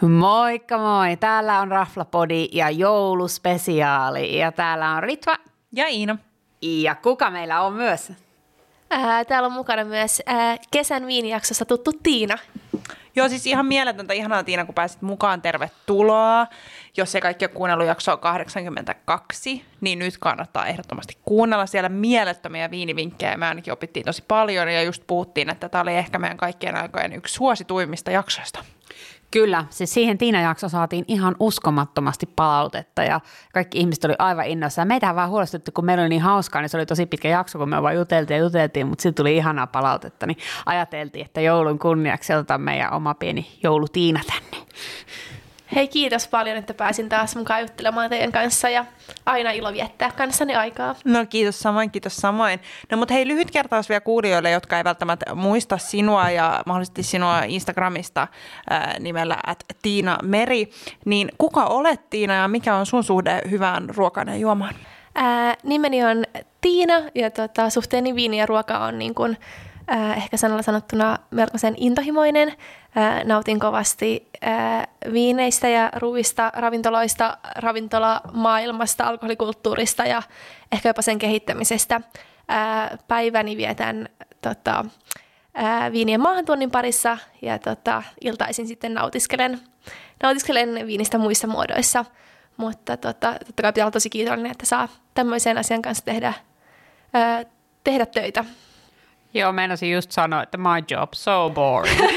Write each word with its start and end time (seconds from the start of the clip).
Moikka 0.00 0.78
moi! 0.78 1.16
Täällä 1.16 1.60
on 1.60 1.68
Raflapodi 1.68 2.48
ja 2.52 2.70
jouluspesiaali 2.70 4.38
ja 4.38 4.52
täällä 4.52 4.90
on 4.90 5.02
Ritva. 5.02 5.36
Ja 5.72 5.88
Iina. 5.88 6.18
Ja 6.62 6.94
kuka 6.94 7.30
meillä 7.30 7.60
on 7.60 7.72
myös? 7.72 8.12
Ää, 8.90 9.24
täällä 9.24 9.46
on 9.46 9.52
mukana 9.52 9.84
myös 9.84 10.22
ää, 10.26 10.56
kesän 10.70 11.06
viinijaksossa 11.06 11.64
tuttu 11.64 11.92
Tiina. 12.02 12.38
Joo, 13.16 13.28
siis 13.28 13.46
ihan 13.46 13.66
mieletöntä, 13.66 14.14
ihanaa 14.14 14.44
Tiina, 14.44 14.64
kun 14.64 14.74
pääsit 14.74 15.02
mukaan. 15.02 15.42
Tervetuloa. 15.42 16.46
Jos 16.96 17.14
ei 17.14 17.20
kaikki 17.20 17.44
ole 17.44 17.52
kuunnellut 17.54 17.86
jaksoa 17.86 18.16
82, 18.16 19.64
niin 19.80 19.98
nyt 19.98 20.18
kannattaa 20.18 20.66
ehdottomasti 20.66 21.18
kuunnella 21.24 21.66
siellä 21.66 21.88
mielettömiä 21.88 22.70
viinivinkkejä. 22.70 23.36
Me 23.36 23.46
ainakin 23.46 23.72
opittiin 23.72 24.06
tosi 24.06 24.24
paljon 24.28 24.72
ja 24.72 24.82
just 24.82 25.02
puhuttiin, 25.06 25.50
että 25.50 25.68
tämä 25.68 25.82
oli 25.82 25.94
ehkä 25.94 26.18
meidän 26.18 26.36
kaikkien 26.36 26.76
aikojen 26.76 27.12
yksi 27.12 27.34
suosituimmista 27.34 28.10
jaksoista. 28.10 28.64
Kyllä, 29.34 29.64
siis 29.70 29.94
siihen 29.94 30.18
Tiina-jakso 30.18 30.68
saatiin 30.68 31.04
ihan 31.08 31.36
uskomattomasti 31.40 32.26
palautetta 32.36 33.02
ja 33.02 33.20
kaikki 33.54 33.78
ihmiset 33.78 34.04
oli 34.04 34.14
aivan 34.18 34.46
innoissaan. 34.46 34.88
Meitä 34.88 35.14
vaan 35.14 35.30
huolestutti, 35.30 35.72
kun 35.72 35.84
meillä 35.84 36.02
oli 36.02 36.08
niin 36.08 36.22
hauskaa, 36.22 36.62
niin 36.62 36.68
se 36.68 36.76
oli 36.76 36.86
tosi 36.86 37.06
pitkä 37.06 37.28
jakso, 37.28 37.58
kun 37.58 37.68
me 37.68 37.82
vaan 37.82 37.94
juteltiin 37.94 38.38
ja 38.38 38.44
juteltiin, 38.44 38.86
mutta 38.86 39.02
sitten 39.02 39.22
tuli 39.22 39.36
ihanaa 39.36 39.66
palautetta, 39.66 40.26
niin 40.26 40.36
ajateltiin, 40.66 41.24
että 41.24 41.40
joulun 41.40 41.78
kunniaksi 41.78 42.32
otetaan 42.32 42.60
meidän 42.60 42.92
oma 42.92 43.14
pieni 43.14 43.58
joulutiina 43.62 44.20
tänne. 44.26 44.66
Hei, 45.74 45.88
kiitos 45.88 46.28
paljon, 46.28 46.56
että 46.56 46.74
pääsin 46.74 47.08
taas 47.08 47.36
mukaan 47.36 47.60
juttelemaan 47.60 48.10
teidän 48.10 48.32
kanssa 48.32 48.68
ja 48.68 48.84
aina 49.26 49.50
ilo 49.50 49.72
viettää 49.72 50.10
kanssani 50.10 50.54
aikaa. 50.54 50.94
No 51.04 51.26
kiitos 51.26 51.58
samoin, 51.58 51.90
kiitos 51.90 52.16
samoin. 52.16 52.60
No 52.90 52.96
mutta 52.96 53.14
hei, 53.14 53.28
lyhyt 53.28 53.50
kertaus 53.50 53.88
vielä 53.88 54.00
kuulijoille, 54.00 54.50
jotka 54.50 54.78
ei 54.78 54.84
välttämättä 54.84 55.34
muista 55.34 55.78
sinua 55.78 56.30
ja 56.30 56.62
mahdollisesti 56.66 57.02
sinua 57.02 57.42
Instagramista 57.42 58.28
ää, 58.70 58.96
nimellä 59.00 59.36
at 59.46 59.64
Tiina 59.82 60.18
Meri. 60.22 60.70
Niin 61.04 61.28
kuka 61.38 61.64
olet 61.64 62.10
Tiina 62.10 62.34
ja 62.34 62.48
mikä 62.48 62.74
on 62.74 62.86
sun 62.86 63.04
suhde 63.04 63.42
hyvään 63.50 63.90
ruokaan 63.96 64.28
ja 64.28 64.36
juomaan? 64.36 64.74
Ää, 65.14 65.56
nimeni 65.62 66.04
on 66.04 66.24
Tiina 66.60 66.94
ja 67.14 67.30
tota, 67.30 67.70
suhteeni 67.70 68.14
viini 68.14 68.38
ja 68.38 68.46
ruoka 68.46 68.78
on 68.78 68.98
niin 68.98 69.14
kuin, 69.14 69.36
äh, 69.92 70.16
ehkä 70.16 70.36
sanalla 70.36 70.62
sanottuna 70.62 71.18
melkoisen 71.30 71.74
intohimoinen. 71.76 72.48
Äh, 72.48 73.24
nautin 73.24 73.60
kovasti 73.60 74.28
äh, 74.46 74.86
viineistä 75.12 75.68
ja 75.68 75.90
ruuista, 75.96 76.52
ravintoloista, 76.54 77.38
ravintolamaailmasta, 77.56 79.04
alkoholikulttuurista 79.04 80.04
ja 80.04 80.22
ehkä 80.72 80.88
jopa 80.88 81.02
sen 81.02 81.18
kehittämisestä. 81.18 82.00
Äh, 82.50 82.98
päiväni 83.08 83.56
vietän 83.56 84.08
tota, 84.40 84.84
äh, 85.58 85.92
viinien 85.92 86.20
maahantuonnin 86.20 86.70
parissa 86.70 87.18
ja 87.42 87.58
tota, 87.58 88.02
iltaisin 88.20 88.66
sitten 88.66 88.94
nautiskelen, 88.94 89.60
nautiskelen 90.22 90.86
viinistä 90.86 91.18
muissa 91.18 91.46
muodoissa. 91.46 92.04
Mutta 92.56 92.96
tota, 92.96 93.34
totta 93.46 93.62
kai 93.62 93.72
pitää 93.72 93.84
olla 93.84 93.90
tosi 93.90 94.10
kiitollinen, 94.10 94.50
että 94.50 94.66
saa 94.66 94.88
tämmöisen 95.14 95.58
asian 95.58 95.82
kanssa 95.82 96.04
tehdä, 96.04 96.32
ää, 97.14 97.44
tehdä 97.84 98.06
töitä. 98.06 98.44
Joo, 99.34 99.52
meinasin 99.52 99.92
just 99.92 100.12
sanoa, 100.12 100.42
että 100.42 100.58
my 100.58 100.84
job 100.90 101.12
so 101.12 101.50
boring. 101.54 102.00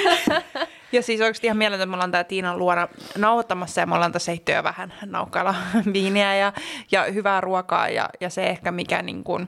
Ja 0.91 1.01
siis 1.01 1.21
oikeasti 1.21 1.47
ihan 1.47 1.57
mieletön, 1.57 1.81
että 1.83 1.89
me 1.89 1.93
ollaan 1.93 2.11
tää 2.11 2.23
Tiinan 2.23 2.59
luona 2.59 2.87
nauhoittamassa 3.17 3.81
ja 3.81 3.87
me 3.87 3.95
ollaan 3.95 4.11
tässä 4.11 4.31
jo 4.31 4.63
vähän 4.63 4.93
naukkailla 5.05 5.55
viiniä 5.93 6.35
ja, 6.35 6.53
ja 6.91 7.03
hyvää 7.03 7.41
ruokaa 7.41 7.89
ja, 7.89 8.09
ja 8.21 8.29
se 8.29 8.47
ehkä 8.47 8.71
mikä 8.71 9.01
niin 9.01 9.23
kuin, 9.23 9.47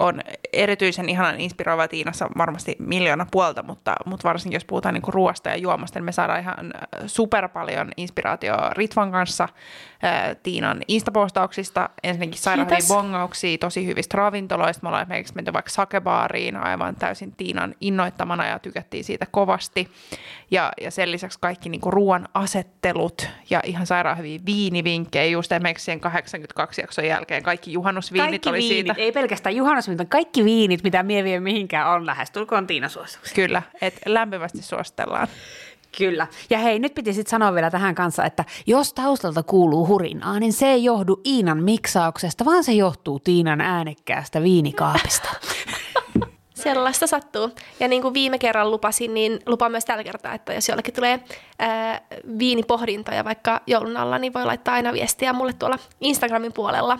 on 0.00 0.20
erityisen 0.52 1.08
ihanan 1.08 1.40
inspiroiva 1.40 1.88
Tiinassa 1.88 2.28
varmasti 2.38 2.76
miljoona 2.78 3.26
puolta, 3.30 3.62
mutta, 3.62 3.94
mutta 4.06 4.28
varsinkin 4.28 4.56
jos 4.56 4.64
puhutaan 4.64 4.94
niin 4.94 5.02
ruoasta 5.08 5.48
ja 5.48 5.56
juomasta, 5.56 5.98
niin 5.98 6.04
me 6.04 6.12
saadaan 6.12 6.40
ihan 6.40 6.72
super 7.06 7.48
paljon 7.48 7.92
inspiraatioa 7.96 8.70
Ritvan 8.70 9.12
kanssa, 9.12 9.48
Tiinan 10.42 10.82
instapostauksista, 10.88 11.90
ensinnäkin 12.02 12.38
sairaan 12.38 12.68
bongauksia, 12.88 13.58
tosi 13.58 13.86
hyvistä 13.86 14.16
ravintoloista. 14.16 14.82
Me 14.82 14.88
ollaan 14.88 15.02
esimerkiksi 15.02 15.34
menty 15.34 15.52
vaikka 15.52 15.70
sakebaariin 15.70 16.56
aivan 16.56 16.96
täysin 16.96 17.32
Tiinan 17.32 17.74
innoittamana 17.80 18.46
ja 18.46 18.58
tykättiin 18.58 19.04
siitä 19.04 19.26
kovasti. 19.30 19.88
Ja, 20.50 20.72
ja 20.80 20.90
sen 20.90 21.12
lisäksi 21.12 21.38
kaikki 21.40 21.68
niin 21.68 21.80
ruoan 21.86 22.28
asettelut 22.34 23.28
ja 23.50 23.60
ihan 23.64 23.86
sairaan 23.86 24.18
hyviä 24.18 24.40
viinivinkkejä, 24.46 25.24
just 25.24 25.52
esimerkiksi 25.52 25.84
sen 25.84 26.00
82 26.00 26.80
jakson 26.80 27.06
jälkeen 27.06 27.42
kaikki 27.42 27.72
juhannusviinit 27.72 28.30
kaikki 28.30 28.48
oli 28.48 28.58
viinit, 28.58 28.86
siitä. 28.86 28.94
ei 29.02 29.12
pelkästään 29.12 29.56
juhannusviinit, 29.86 30.10
kaikki 30.10 30.44
viinit, 30.44 30.82
mitä 30.82 31.02
mie 31.02 31.24
vie 31.24 31.40
mihinkään 31.40 31.90
on 31.90 32.06
lähestulkoon 32.06 32.66
Tiina 32.66 32.88
suosituksia. 32.88 33.34
Kyllä, 33.34 33.62
että 33.80 34.00
lämpimästi 34.06 34.62
suositellaan. 34.62 35.28
Kyllä. 35.98 36.26
Ja 36.50 36.58
hei, 36.58 36.78
nyt 36.78 36.94
piti 36.94 37.12
sitten 37.12 37.30
sanoa 37.30 37.54
vielä 37.54 37.70
tähän 37.70 37.94
kanssa, 37.94 38.24
että 38.24 38.44
jos 38.66 38.92
taustalta 38.92 39.42
kuuluu 39.42 39.86
hurinaa, 39.86 40.40
niin 40.40 40.52
se 40.52 40.66
ei 40.66 40.84
johdu 40.84 41.20
Iinan 41.26 41.62
miksauksesta, 41.62 42.44
vaan 42.44 42.64
se 42.64 42.72
johtuu 42.72 43.18
Tiinan 43.18 43.60
äänekkäästä 43.60 44.42
viinikaapista. 44.42 45.28
Sellaista 46.56 47.06
sattuu. 47.06 47.50
Ja 47.80 47.88
niin 47.88 48.02
kuin 48.02 48.14
viime 48.14 48.38
kerran 48.38 48.70
lupasin, 48.70 49.14
niin 49.14 49.38
lupaan 49.46 49.70
myös 49.70 49.84
tällä 49.84 50.04
kertaa, 50.04 50.34
että 50.34 50.54
jos 50.54 50.68
jollekin 50.68 50.94
tulee 50.94 51.20
ää, 51.58 52.00
viinipohdintoja 52.38 53.24
vaikka 53.24 53.60
joulun 53.66 53.96
alla, 53.96 54.18
niin 54.18 54.34
voi 54.34 54.44
laittaa 54.44 54.74
aina 54.74 54.92
viestiä 54.92 55.32
mulle 55.32 55.52
tuolla 55.52 55.78
Instagramin 56.00 56.52
puolella. 56.52 56.98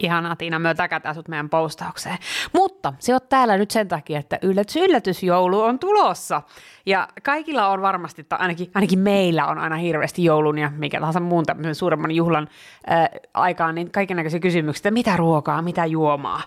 Ihanaa 0.00 0.36
Tiina, 0.36 0.58
me 0.58 0.74
täkätään 0.74 1.14
sut 1.14 1.28
meidän 1.28 1.50
postaukseen. 1.50 2.18
Mutta 2.52 2.92
se 2.98 3.14
on 3.14 3.20
täällä 3.28 3.56
nyt 3.56 3.70
sen 3.70 3.88
takia, 3.88 4.18
että 4.18 4.38
yllätys, 4.42 4.76
yllätys, 4.76 5.22
joulu 5.22 5.60
on 5.60 5.78
tulossa. 5.78 6.42
Ja 6.88 7.08
kaikilla 7.22 7.68
on 7.68 7.82
varmasti, 7.82 8.24
tai 8.24 8.38
ainakin, 8.38 8.70
ainakin 8.74 8.98
meillä 8.98 9.46
on 9.46 9.58
aina 9.58 9.76
hirveästi 9.76 10.24
joulun 10.24 10.58
ja 10.58 10.72
mikä 10.76 11.00
tahansa 11.00 11.20
muun 11.20 11.44
tämmöisen 11.44 11.74
suuremman 11.74 12.10
juhlan 12.10 12.48
äh, 12.90 13.08
aikaan, 13.34 13.74
niin 13.74 13.90
kaikenlaisia 13.90 14.40
kysymyksiä, 14.40 14.80
että 14.80 14.90
mitä 14.90 15.16
ruokaa, 15.16 15.62
mitä 15.62 15.86
juomaa. 15.86 16.42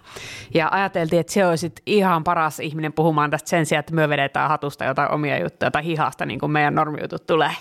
Ja 0.53 0.67
ajateltiin, 0.71 1.19
että 1.19 1.33
se 1.33 1.45
olisi 1.45 1.71
ihan 1.85 2.23
paras 2.23 2.59
ihminen 2.59 2.93
puhumaan 2.93 3.31
tästä 3.31 3.49
sen 3.49 3.65
sijaan, 3.65 3.79
että 3.79 3.93
me 3.93 4.09
vedetään 4.09 4.49
hatusta 4.49 4.85
jotain 4.85 5.11
omia 5.11 5.39
juttuja 5.39 5.71
tai 5.71 5.83
hihasta, 5.83 6.25
niin 6.25 6.39
kuin 6.39 6.51
meidän 6.51 6.75
normijutut 6.75 7.27
tulee. 7.27 7.55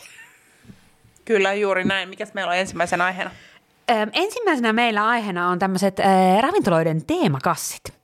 Kyllä, 1.24 1.54
juuri 1.54 1.84
näin. 1.84 2.08
Mikäs 2.08 2.34
meillä 2.34 2.50
on 2.50 2.56
ensimmäisen 2.56 3.00
aiheena? 3.00 3.30
Ensimmäisenä 4.12 4.72
meillä 4.72 5.08
aiheena 5.08 5.48
on 5.48 5.58
tämmöiset 5.58 5.96
ravintoloiden 6.40 7.06
teemakassit. 7.06 7.99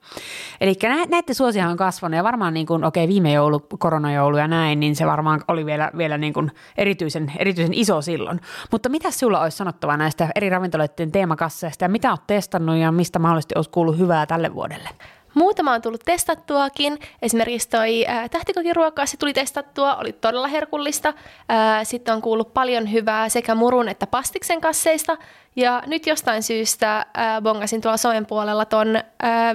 Eli 0.61 0.75
näiden 1.09 1.34
suosia 1.34 1.69
on 1.69 1.77
kasvanut 1.77 2.17
ja 2.17 2.25
varmaan 2.25 2.55
niin 2.55 2.67
kuin, 2.67 2.84
okei, 2.84 3.05
okay, 3.05 3.12
viime 3.15 3.33
joulu, 3.33 3.61
koronajoulu 3.78 4.37
ja 4.37 4.49
näin, 4.49 4.81
niin 4.81 4.97
se 4.97 5.06
varmaan 5.06 5.41
oli 5.49 5.67
vielä, 5.67 5.91
vielä 5.97 6.19
niin 6.19 6.33
kuin 6.33 6.50
erityisen, 6.78 7.33
erityisen 7.39 7.75
iso 7.75 8.03
silloin. 8.03 8.41
Mutta 8.72 8.89
mitä 8.89 9.11
sulla 9.11 9.41
olisi 9.41 9.56
sanottava 9.56 9.97
näistä 9.97 10.28
eri 10.34 10.50
ravintoloiden 10.50 11.12
teemakasseista 11.12 11.84
ja 11.84 11.89
mitä 11.89 12.11
olet 12.11 12.27
testannut 12.27 12.77
ja 12.77 12.93
mistä 12.93 13.19
mahdollisesti 13.19 13.55
olisi 13.56 13.71
kuullut 13.71 13.99
hyvää 13.99 14.27
tälle 14.27 14.55
vuodelle? 14.55 14.89
Muutama 15.36 15.72
on 15.72 15.82
tullut 15.82 16.04
testattuakin. 16.04 16.98
Esimerkiksi 17.22 17.69
toi 17.69 18.06
ää, 18.06 18.28
tähtikokiruokaa, 18.28 19.06
se 19.06 19.16
tuli 19.16 19.34
testattua, 19.34 19.97
oli 19.97 20.12
todella 20.12 20.48
herkullista. 20.48 21.14
Ää, 21.48 21.84
sitten 21.84 22.14
on 22.14 22.22
kuullut 22.22 22.54
paljon 22.54 22.92
hyvää 22.92 23.28
sekä 23.28 23.54
murun 23.54 23.88
että 23.88 24.06
pastiksen 24.06 24.60
kasseista. 24.60 25.16
Ja 25.56 25.82
nyt 25.86 26.06
jostain 26.06 26.42
syystä 26.42 27.06
ää, 27.14 27.42
bongasin 27.42 27.80
tuolla 27.80 27.97
soen 27.97 28.26
puolella 28.26 28.64
ton 28.64 28.98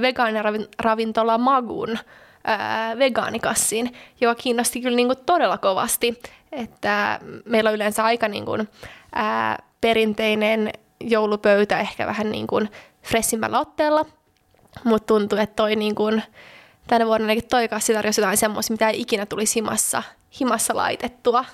vegaaniravintola 0.01 1.37
Magun 1.37 1.97
ää, 2.43 2.95
joka 4.21 4.41
kiinnosti 4.41 4.81
kyllä 4.81 4.95
niinku 4.95 5.15
todella 5.15 5.57
kovasti. 5.57 6.21
Että 6.51 7.19
meillä 7.45 7.69
on 7.69 7.75
yleensä 7.75 8.03
aika 8.03 8.27
niinku, 8.27 8.51
ää, 9.15 9.63
perinteinen 9.81 10.71
joulupöytä 10.99 11.79
ehkä 11.79 12.07
vähän 12.07 12.31
niin 12.31 12.47
kuin 12.47 12.69
fressimmällä 13.03 13.59
otteella– 13.59 14.05
mutta 14.83 15.07
tuntuu, 15.07 15.39
että 15.39 15.55
toi 15.55 15.75
niin 15.75 15.95
kun, 15.95 16.21
tänä 16.87 17.05
vuonna 17.05 17.33
toi 17.49 17.67
kassi 17.67 17.93
tarjosi 17.93 18.21
jotain 18.21 18.37
semmoista, 18.37 18.73
mitä 18.73 18.89
ei 18.89 19.01
ikinä 19.01 19.25
tulisi 19.25 19.55
himassa, 19.55 20.03
himassa 20.39 20.75
laitettua. 20.75 21.45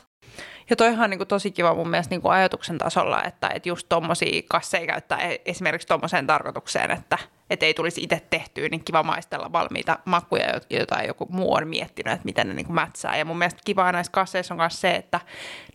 Ja 0.69 0.75
toihan 0.75 1.04
on 1.04 1.10
niin 1.10 1.18
kuin 1.18 1.28
tosi 1.28 1.52
kiva 1.52 1.75
mun 1.75 1.90
mielestä 1.90 2.14
niin 2.14 2.22
kuin 2.22 2.31
ajatuksen 2.31 2.78
tasolla, 2.78 3.24
että, 3.24 3.50
että 3.54 3.69
just 3.69 3.90
tommosia 3.90 4.42
kasseja 4.50 4.88
käyttää 4.88 5.19
e- 5.19 5.42
esimerkiksi 5.46 5.88
tommoseen 5.88 6.28
tarkoitukseen, 6.28 6.92
että, 6.92 7.18
että 7.50 7.66
ei 7.66 7.74
tulisi 7.74 8.04
itse 8.04 8.22
tehtyä, 8.30 8.69
niin 8.69 8.84
kiva 8.84 9.04
maistella 9.04 9.52
valmiita 9.52 10.00
makuja, 10.06 10.46
joita 10.69 11.04
joku 11.04 11.28
muu 11.30 11.54
on 11.54 11.68
miettinyt, 11.68 12.14
että 12.14 12.25
miten 12.25 12.48
ne 12.48 12.54
niin 12.54 12.66
kuin 12.66 12.75
mätsää. 12.75 13.18
Ja 13.18 13.25
mun 13.25 13.38
mielestä 13.38 13.62
kiva 13.66 13.92
näissä 13.92 14.12
kasseissa 14.12 14.54
on 14.54 14.58
myös 14.58 14.81
se, 14.81 14.92
että 14.92 15.19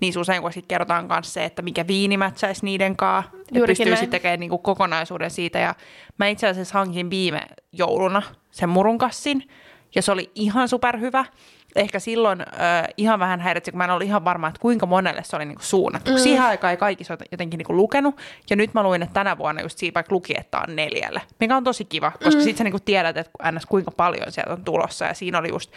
niin 0.01 0.19
usein 0.19 0.43
kun 0.43 0.53
sitten 0.53 0.69
kerrotaan 0.69 1.07
myös 1.09 1.35
se, 1.35 1.45
että 1.45 1.63
mikä 1.63 1.87
viini 1.87 2.17
mätsäisi 2.17 2.65
niiden 2.65 2.97
kanssa. 2.97 3.31
Ja 3.53 3.67
pystyy 3.67 3.87
sitten 3.87 4.11
tekemään 4.11 4.41
niin 4.41 4.51
kuin 4.51 4.63
kokonaisuuden 4.63 5.31
siitä. 5.31 5.59
Ja 5.59 5.75
mä 6.19 6.27
itse 6.27 6.49
asiassa 6.49 6.79
hankin 6.79 7.11
viime 7.11 7.41
jouluna 7.73 8.23
sen 8.51 8.69
murun 8.69 8.99
kassin, 8.99 9.49
ja 9.95 10.03
se 10.03 10.13
oli 10.13 10.31
ihan 10.35 10.69
superhyvä. 10.69 11.25
Ehkä 11.77 11.99
silloin 11.99 12.41
äh, 12.41 12.49
ihan 12.97 13.19
vähän 13.19 13.41
häiritsi, 13.41 13.71
kun 13.71 13.79
mä 13.79 13.85
en 13.85 13.91
ollut 13.91 14.07
ihan 14.07 14.25
varma, 14.25 14.49
että 14.49 14.61
kuinka 14.61 14.87
monelle 14.87 15.23
se 15.25 15.37
oli 15.37 15.45
niinku 15.45 15.63
suunnattu. 15.63 16.11
Mm. 16.11 16.19
Siihen 16.19 16.43
aikaan 16.43 16.71
ei 16.71 16.77
kaikki 16.77 17.05
se 17.05 17.19
jotenkin 17.31 17.59
niinku 17.59 17.77
lukenut. 17.77 18.21
Ja 18.51 18.57
nyt 18.57 18.75
mä 18.75 18.83
luin, 18.83 19.03
että 19.03 19.15
tänä 19.15 19.39
vuonna 19.39 19.63
just 19.63 19.79
siitä 19.79 19.95
vaikka 19.95 20.15
luki, 20.15 20.35
että 20.39 20.59
on 20.59 20.77
neljälle. 20.77 21.23
Mikä 21.41 21.57
on 21.57 21.65
tosi 21.65 21.85
kiva, 21.85 22.13
koska 22.25 22.41
mm. 22.41 22.45
sit 22.45 22.57
sä 22.57 22.65
niinku 22.65 22.81
tiedät, 22.81 23.17
että 23.17 23.53
ns. 23.53 23.67
kuinka 23.67 23.91
paljon 23.91 24.33
sieltä 24.33 24.53
on 24.53 24.65
tulossa. 24.65 25.05
Ja 25.05 25.15
siinä 25.15 25.39
oli 25.39 25.49
just 25.49 25.73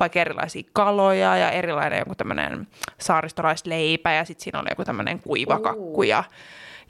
vaikka 0.00 0.20
erilaisia 0.20 0.62
kaloja 0.72 1.36
ja 1.36 1.50
erilainen 1.50 1.98
joku 1.98 2.14
tämmöinen 2.14 2.66
saaristolaisleipä 2.98 4.12
ja 4.12 4.24
sitten 4.24 4.44
siinä 4.44 4.60
oli 4.60 4.68
joku 4.70 4.84
tämmöinen 4.84 5.20
kuivakakku 5.20 6.02
ja 6.02 6.24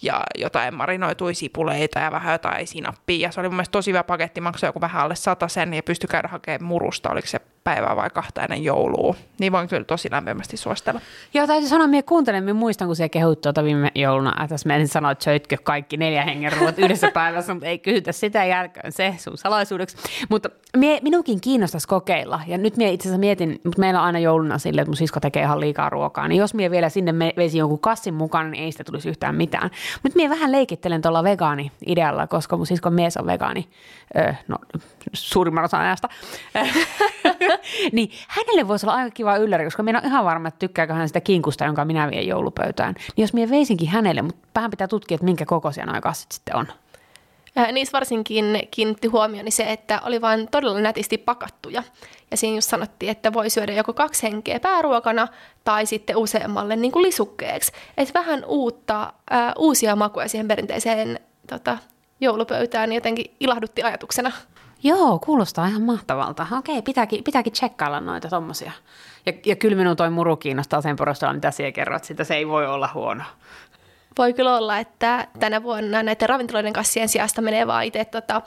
ja 0.03 0.23
jotain 0.39 0.75
marinoitui 0.75 1.35
sipuleita 1.35 1.99
ja 1.99 2.13
vähän 2.13 2.33
jotain 2.33 2.67
sinappia. 2.67 3.29
Ja 3.29 3.33
se 3.33 3.41
oli 3.41 3.49
mun 3.49 3.57
mielestä 3.57 3.73
tosi 3.73 3.91
hyvä 3.91 4.03
paketti, 4.03 4.41
maksoi 4.41 4.69
joku 4.69 4.81
vähän 4.81 5.03
alle 5.03 5.15
sen 5.47 5.75
ja 5.75 5.83
pystyi 5.83 6.09
käydä 6.09 6.29
hakemaan 6.29 6.65
murusta, 6.65 7.11
oliko 7.11 7.27
se 7.27 7.41
päivää 7.65 7.97
vai 7.97 8.11
kahta 8.11 8.43
ennen 8.43 8.65
joulua. 8.65 9.15
Niin 9.39 9.53
voin 9.53 9.69
kyllä 9.69 9.85
tosi 9.85 10.11
lämpimästi 10.11 10.57
suositella. 10.57 11.01
Joo, 11.35 11.47
täytyy 11.47 11.69
sanoa, 11.69 11.85
että 11.99 12.09
kuuntelen, 12.09 12.45
minä 12.45 12.55
muistan, 12.55 12.89
kun 12.89 12.97
se 12.97 13.09
kehut 13.09 13.41
tuota 13.41 13.65
viime 13.65 13.91
jouluna, 13.95 14.31
että 14.31 14.49
tässä 14.49 14.67
meidän 14.67 14.89
sanoa, 14.89 15.11
että 15.11 15.25
söitkö 15.25 15.57
kaikki 15.63 15.97
neljä 15.97 16.25
hengen 16.25 16.53
ruoat 16.53 16.79
yhdessä 16.79 17.11
päivässä, 17.15 17.55
mutta 17.55 17.67
ei 17.67 17.79
kysytä 17.79 18.13
sitä 18.13 18.45
jälkeen, 18.45 18.93
se 18.93 19.15
sun 19.19 19.39
salaisuudeksi. 19.39 19.97
Mutta 20.29 20.51
mie, 20.77 21.01
minunkin 21.03 21.41
kiinnostaisi 21.41 21.89
kokeilla, 21.89 22.41
ja 22.47 22.59
nyt 22.59 22.77
mie 22.77 22.93
itse 22.93 23.09
asiassa 23.09 23.21
mietin, 23.21 23.61
mutta 23.65 23.81
meillä 23.81 24.01
on 24.01 24.07
aina 24.07 24.19
jouluna 24.19 24.59
sille, 24.59 24.81
että 24.81 24.91
mun 24.91 24.97
sisko 24.97 25.21
tekee 25.21 25.43
ihan 25.43 25.61
liikaa 25.61 25.91
ruokaa, 25.91 26.29
niin 26.29 26.39
jos 26.39 26.55
mie 26.55 26.71
vielä 26.71 26.89
sinne 26.89 27.15
veisi 27.37 27.59
jonkun 27.59 27.81
kassin 27.81 28.15
mukaan, 28.15 28.51
niin 28.51 28.65
ei 28.65 28.73
sitä 28.73 28.85
tulisi 28.85 29.09
yhtään 29.09 29.35
mitään. 29.35 29.71
Mutta 30.03 30.17
mie 30.17 30.31
vähän 30.31 30.53
leikittelen 30.53 31.03
tuolla 31.03 31.25
vegaani-idealla, 31.25 32.27
koska 32.27 32.57
mun 32.57 32.67
siskon 32.67 32.95
mies 32.95 33.17
on 33.17 33.27
vegaani, 33.27 33.69
öö, 34.17 34.33
no 34.49 34.59
suurimman 35.13 35.65
osan 35.65 35.81
ajasta. 35.81 36.09
niin 37.93 38.11
hänelle 38.29 38.69
voisi 38.69 38.87
olla 38.87 38.97
aika 38.97 39.11
kiva 39.11 39.37
ylläri, 39.37 39.65
koska 39.65 39.83
minä 39.83 39.99
olen 39.99 40.11
ihan 40.11 40.25
varma, 40.25 40.49
että 40.49 40.59
tykkääkö 40.59 40.95
hän 40.95 41.09
sitä 41.09 41.21
kinkusta, 41.21 41.65
jonka 41.65 41.85
minä 41.85 42.11
vien 42.11 42.27
joulupöytään. 42.27 42.95
Niin 42.95 43.23
jos 43.23 43.33
minä 43.33 43.51
veisinkin 43.51 43.89
hänelle, 43.89 44.23
mutta 44.23 44.49
vähän 44.55 44.71
pitää 44.71 44.89
tutkia, 44.89 45.15
että 45.15 45.25
minkä 45.25 45.47
kokoisia 45.47 45.87
nuo 45.87 46.01
kassit 46.01 46.33
sitten 46.33 46.57
on. 46.57 46.67
Äh, 47.59 47.73
niissä 47.73 47.93
varsinkin 47.93 48.45
kiinnitti 48.71 49.09
huomioni 49.09 49.51
se, 49.51 49.73
että 49.73 50.01
oli 50.05 50.21
vain 50.21 50.49
todella 50.51 50.81
nätisti 50.81 51.19
pakattuja. 51.19 51.83
Ja 52.31 52.37
siinä 52.37 52.57
just 52.57 52.71
sanottiin, 52.71 53.11
että 53.11 53.33
voi 53.33 53.51
syödä 53.51 53.73
joko 53.73 53.93
kaksi 53.93 54.23
henkeä 54.23 54.61
pääruokana 54.61 55.29
tai 55.65 55.87
sitten 55.87 56.17
useammalle 56.17 56.77
niin 56.77 56.93
kuin 56.93 57.03
lisukkeeksi. 57.03 57.73
Että 57.97 58.19
vähän 58.21 58.45
uutta, 58.47 59.13
äh, 59.33 59.53
uusia 59.59 59.97
makuja 59.97 60.29
siihen 60.29 60.49
perinteiseen 60.49 61.21
tota, 61.49 61.79
joulupöytään 62.21 62.93
jotenkin 62.93 63.35
ilahdutti 63.41 63.83
ajatuksena. 63.83 64.33
Joo, 64.85 65.19
kuulostaa 65.19 65.67
ihan 65.67 65.83
mahtavalta. 65.83 66.47
Okei, 66.59 66.83
pitääkin, 66.83 67.25
pitääkin 67.25 67.53
tsekkailla 67.53 68.01
noita 68.01 68.29
tommosia. 68.29 68.73
Ja, 69.27 69.33
ja 69.47 69.57
kyllä 69.57 69.77
minun 69.77 69.97
toi 69.97 70.11
muru 70.11 70.37
kiinnostaa 70.37 70.81
sen 70.81 70.97
perusteella, 70.97 71.35
mitä 71.35 71.51
siellä 71.51 71.73
kerrot, 71.73 72.05
sitä 72.05 72.25
se 72.25 72.35
ei 72.35 72.49
voi 72.49 72.67
olla 72.67 72.91
huono. 72.95 73.25
Voi 74.19 74.33
kyllä 74.33 74.57
olla, 74.57 74.79
että 74.79 75.29
tänä 75.41 75.63
vuonna 75.63 76.03
näiden 76.03 76.29
ravintoloiden 76.29 76.73
kassien 76.73 77.09
sijasta 77.09 77.43
menee 77.43 77.67
vaan 77.67 77.85
itse 77.85 78.05
tota, 78.05 78.43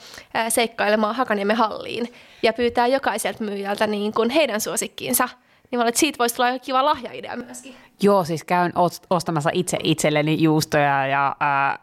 seikkailemaan 0.49 1.15
Hakaniemen 1.15 1.57
halliin 1.57 2.13
ja 2.43 2.53
pyytää 2.53 2.87
jokaiselta 2.87 3.43
myyjältä 3.43 3.87
niin 3.87 4.13
kuin 4.13 4.29
heidän 4.29 4.61
suosikkiinsa. 4.61 5.29
Niin 5.71 5.79
mä 5.79 5.87
että 5.87 5.99
siitä 5.99 6.17
voisi 6.19 6.35
tulla 6.35 6.59
kiva 6.59 6.85
lahjaidea 6.85 7.35
myöskin. 7.35 7.75
Joo, 8.01 8.23
siis 8.23 8.43
käyn 8.43 8.73
ostamassa 9.09 9.49
itse 9.53 9.77
itselleni 9.83 10.43
juustoja 10.43 11.07
ja 11.07 11.35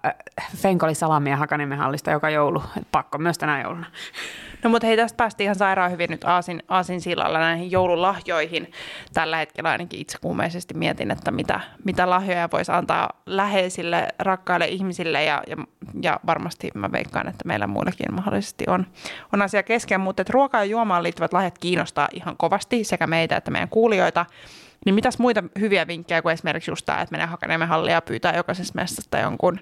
äh, 0.05 0.15
fenkolisalamia 0.57 1.37
Hakaniemen 1.37 1.79
hallista 1.79 2.11
joka 2.11 2.31
joulu. 2.31 2.63
Pakko 2.93 3.19
myös 3.19 3.39
tänä 3.39 3.63
jouluna. 3.63 3.87
No 4.65 4.71
mutta 4.71 4.87
hei, 4.87 4.97
tästä 4.97 5.17
päästiin 5.17 5.45
ihan 5.45 5.55
sairaan 5.55 5.91
hyvin 5.91 6.11
nyt 6.11 6.25
aasin, 6.25 6.63
aasin 6.69 7.01
sillalla 7.01 7.39
näihin 7.39 7.71
joululahjoihin. 7.71 8.73
Tällä 9.13 9.37
hetkellä 9.37 9.71
ainakin 9.71 10.01
itse 10.01 10.19
kuumeisesti 10.21 10.75
mietin, 10.75 11.11
että 11.11 11.31
mitä, 11.31 11.61
mitä 11.85 12.11
lahjoja 12.11 12.49
voisi 12.53 12.73
antaa 12.73 13.11
läheisille, 13.27 14.09
rakkaille 14.19 14.67
ihmisille 14.67 15.25
ja, 15.25 15.43
ja, 15.47 15.57
ja 16.03 16.21
varmasti 16.27 16.71
mä 16.75 16.93
veikkaan, 16.93 17.29
että 17.29 17.45
meillä 17.45 17.67
muillakin 17.67 18.15
mahdollisesti 18.15 18.65
on, 18.69 18.87
on 19.33 19.43
asia 19.43 19.63
kesken, 19.63 20.01
mutta 20.01 20.23
että 20.23 20.33
ruokaan 20.33 20.67
ja 20.67 20.71
juomaan 20.71 21.03
liittyvät 21.03 21.33
lahjat 21.33 21.59
kiinnostaa 21.59 22.09
ihan 22.13 22.37
kovasti 22.37 22.85
sekä 22.85 23.07
meitä 23.07 23.37
että 23.37 23.51
meidän 23.51 23.69
kuulijoita. 23.69 24.27
Niin 24.87 24.95
mitäs 24.95 25.19
muita 25.19 25.45
hyviä 25.61 25.87
vinkkejä 25.87 26.23
kuin 26.23 26.33
esimerkiksi 26.33 26.71
just 26.71 26.87
tämä, 26.87 27.01
että 27.01 27.13
menee 27.13 27.27
Hakaniemen 27.27 27.69
hallia 27.69 27.95
ja 27.95 28.03
pyytää 28.03 28.37
jokaisessa 28.37 28.75
messasta 28.77 29.19
jonkun 29.19 29.61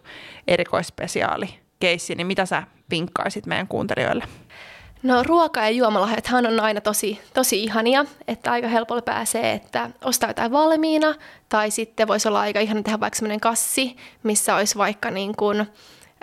erikoisspesiaali 0.48 1.58
keissi, 1.80 2.14
niin 2.14 2.26
mitä 2.26 2.46
sä 2.46 2.62
vinkkaisit 2.90 3.46
meidän 3.46 3.68
kuuntelijoille? 3.68 4.24
No 5.02 5.22
ruoka- 5.22 5.60
ja 5.60 5.70
juomalahjathan 5.70 6.46
on 6.46 6.60
aina 6.60 6.80
tosi, 6.80 7.20
tosi 7.34 7.62
ihania, 7.62 8.04
että 8.28 8.52
aika 8.52 8.68
helpolla 8.68 9.02
pääsee, 9.02 9.52
että 9.52 9.90
ostaa 10.04 10.30
jotain 10.30 10.52
valmiina, 10.52 11.14
tai 11.48 11.70
sitten 11.70 12.08
voisi 12.08 12.28
olla 12.28 12.40
aika 12.40 12.60
ihana 12.60 12.82
tehdä 12.82 13.00
vaikka 13.00 13.16
sellainen 13.16 13.40
kassi, 13.40 13.96
missä 14.22 14.54
olisi 14.54 14.78
vaikka 14.78 15.10
niin 15.10 15.36
kuin, 15.36 15.66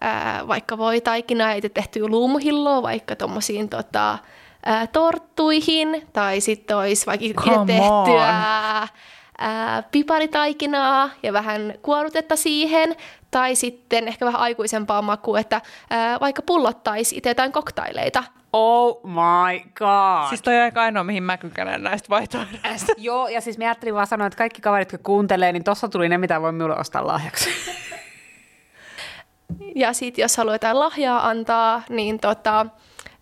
ää, 0.02 0.48
vaikka 0.48 0.78
voi 0.78 1.02
taikina 1.02 1.56
ja 1.56 1.70
tehty 1.74 2.08
luumuhilloa 2.08 2.82
vaikka 2.82 3.16
tuommoisiin 3.16 3.70
tota, 3.70 4.18
ää, 4.66 4.88
torttuihin, 4.88 6.08
tai 6.14 6.42
sitten 6.42 6.78
olisi 6.78 7.06
vaikka 7.06 7.26
itse 7.26 7.44
tehtyä 7.68 8.30
ää, 9.38 9.84
piparitaikinaa 9.92 11.10
ja 11.24 11.34
vähän 11.34 11.74
kuorutetta 11.82 12.36
siihen, 12.36 12.96
tai 13.32 13.56
sitten 13.56 14.08
ehkä 14.08 14.26
vähän 14.26 14.42
aikuisempaa 14.42 15.02
makua, 15.02 15.40
että 15.40 15.62
ää, 15.90 16.20
vaikka 16.20 16.42
pullottaisi 16.42 17.18
itse 17.18 17.30
jotain 17.30 17.52
koktaileita, 17.52 18.24
Oh 18.54 19.02
my 19.04 19.60
god. 19.76 20.30
Siis 20.30 20.42
toi 20.42 20.56
on 20.56 20.62
aika 20.62 20.82
ainoa, 20.82 21.04
mihin 21.04 21.24
mä 21.24 21.38
kykenen 21.38 21.84
näistä 21.84 22.10
vaihtoehdoista. 22.10 22.94
Joo, 23.08 23.28
ja 23.28 23.42
siis 23.42 23.58
mä 23.58 23.64
ajattelin 23.64 23.96
vaan 23.96 24.08
sanoa, 24.08 24.28
että 24.28 24.38
kaikki 24.38 24.62
kaverit, 24.62 24.92
jotka 24.92 25.06
kuuntelee, 25.06 25.52
niin 25.52 25.64
tossa 25.64 25.88
tuli 25.90 26.10
ne, 26.10 26.18
mitä 26.18 26.42
voi 26.42 26.52
minulle 26.52 26.76
ostaa 26.76 27.08
lahjaksi. 27.08 27.50
ja 29.76 29.94
sitten 29.94 30.22
jos 30.22 30.38
haluaa 30.38 30.56
jotain 30.56 30.80
lahjaa 30.80 31.30
antaa, 31.30 31.82
niin 31.90 32.20
tota, 32.20 32.66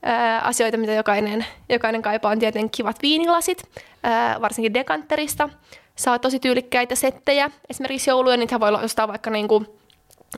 ää, 0.04 0.40
asioita, 0.40 0.78
mitä 0.78 0.94
jokainen, 0.94 1.46
jokainen 1.70 2.02
kaipaa, 2.02 2.32
on 2.32 2.40
tietenkin 2.40 2.72
kivat 2.72 3.02
viinilasit, 3.02 3.64
ää, 4.04 4.42
varsinkin 4.42 4.74
dekanterista. 4.74 5.50
Saa 5.96 6.20
tosi 6.20 6.40
tyylikkäitä 6.40 6.96
settejä. 6.96 7.52
Esimerkiksi 7.70 8.10
jouluja, 8.10 8.38
niitä 8.38 8.60
voi 8.60 8.74
ostaa 8.84 9.08
vaikka 9.08 9.30
niinku, 9.30 9.78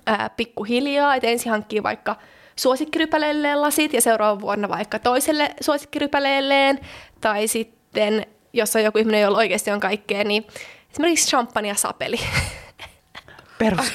ää, 0.05 0.29
pikkuhiljaa, 0.29 1.15
että 1.15 1.27
ensin 1.27 1.51
hankkii 1.51 1.83
vaikka– 1.83 2.15
suosikkirypäleelleen 2.59 3.61
lasit 3.61 3.93
ja 3.93 4.01
seuraavan 4.01 4.41
vuonna 4.41 4.69
vaikka 4.69 4.99
toiselle 4.99 5.49
suosikkirypäleelleen. 5.61 6.79
Tai 7.21 7.47
sitten, 7.47 8.25
jos 8.53 8.75
on 8.75 8.83
joku 8.83 8.97
ihminen, 8.97 9.21
jolla 9.21 9.37
oikeasti 9.37 9.71
on 9.71 9.79
kaikkea, 9.79 10.23
niin 10.23 10.47
esimerkiksi 10.91 11.27
champagne 11.27 11.67
ja 11.67 11.75
sapeli. 11.75 12.19
Perus. 13.57 13.91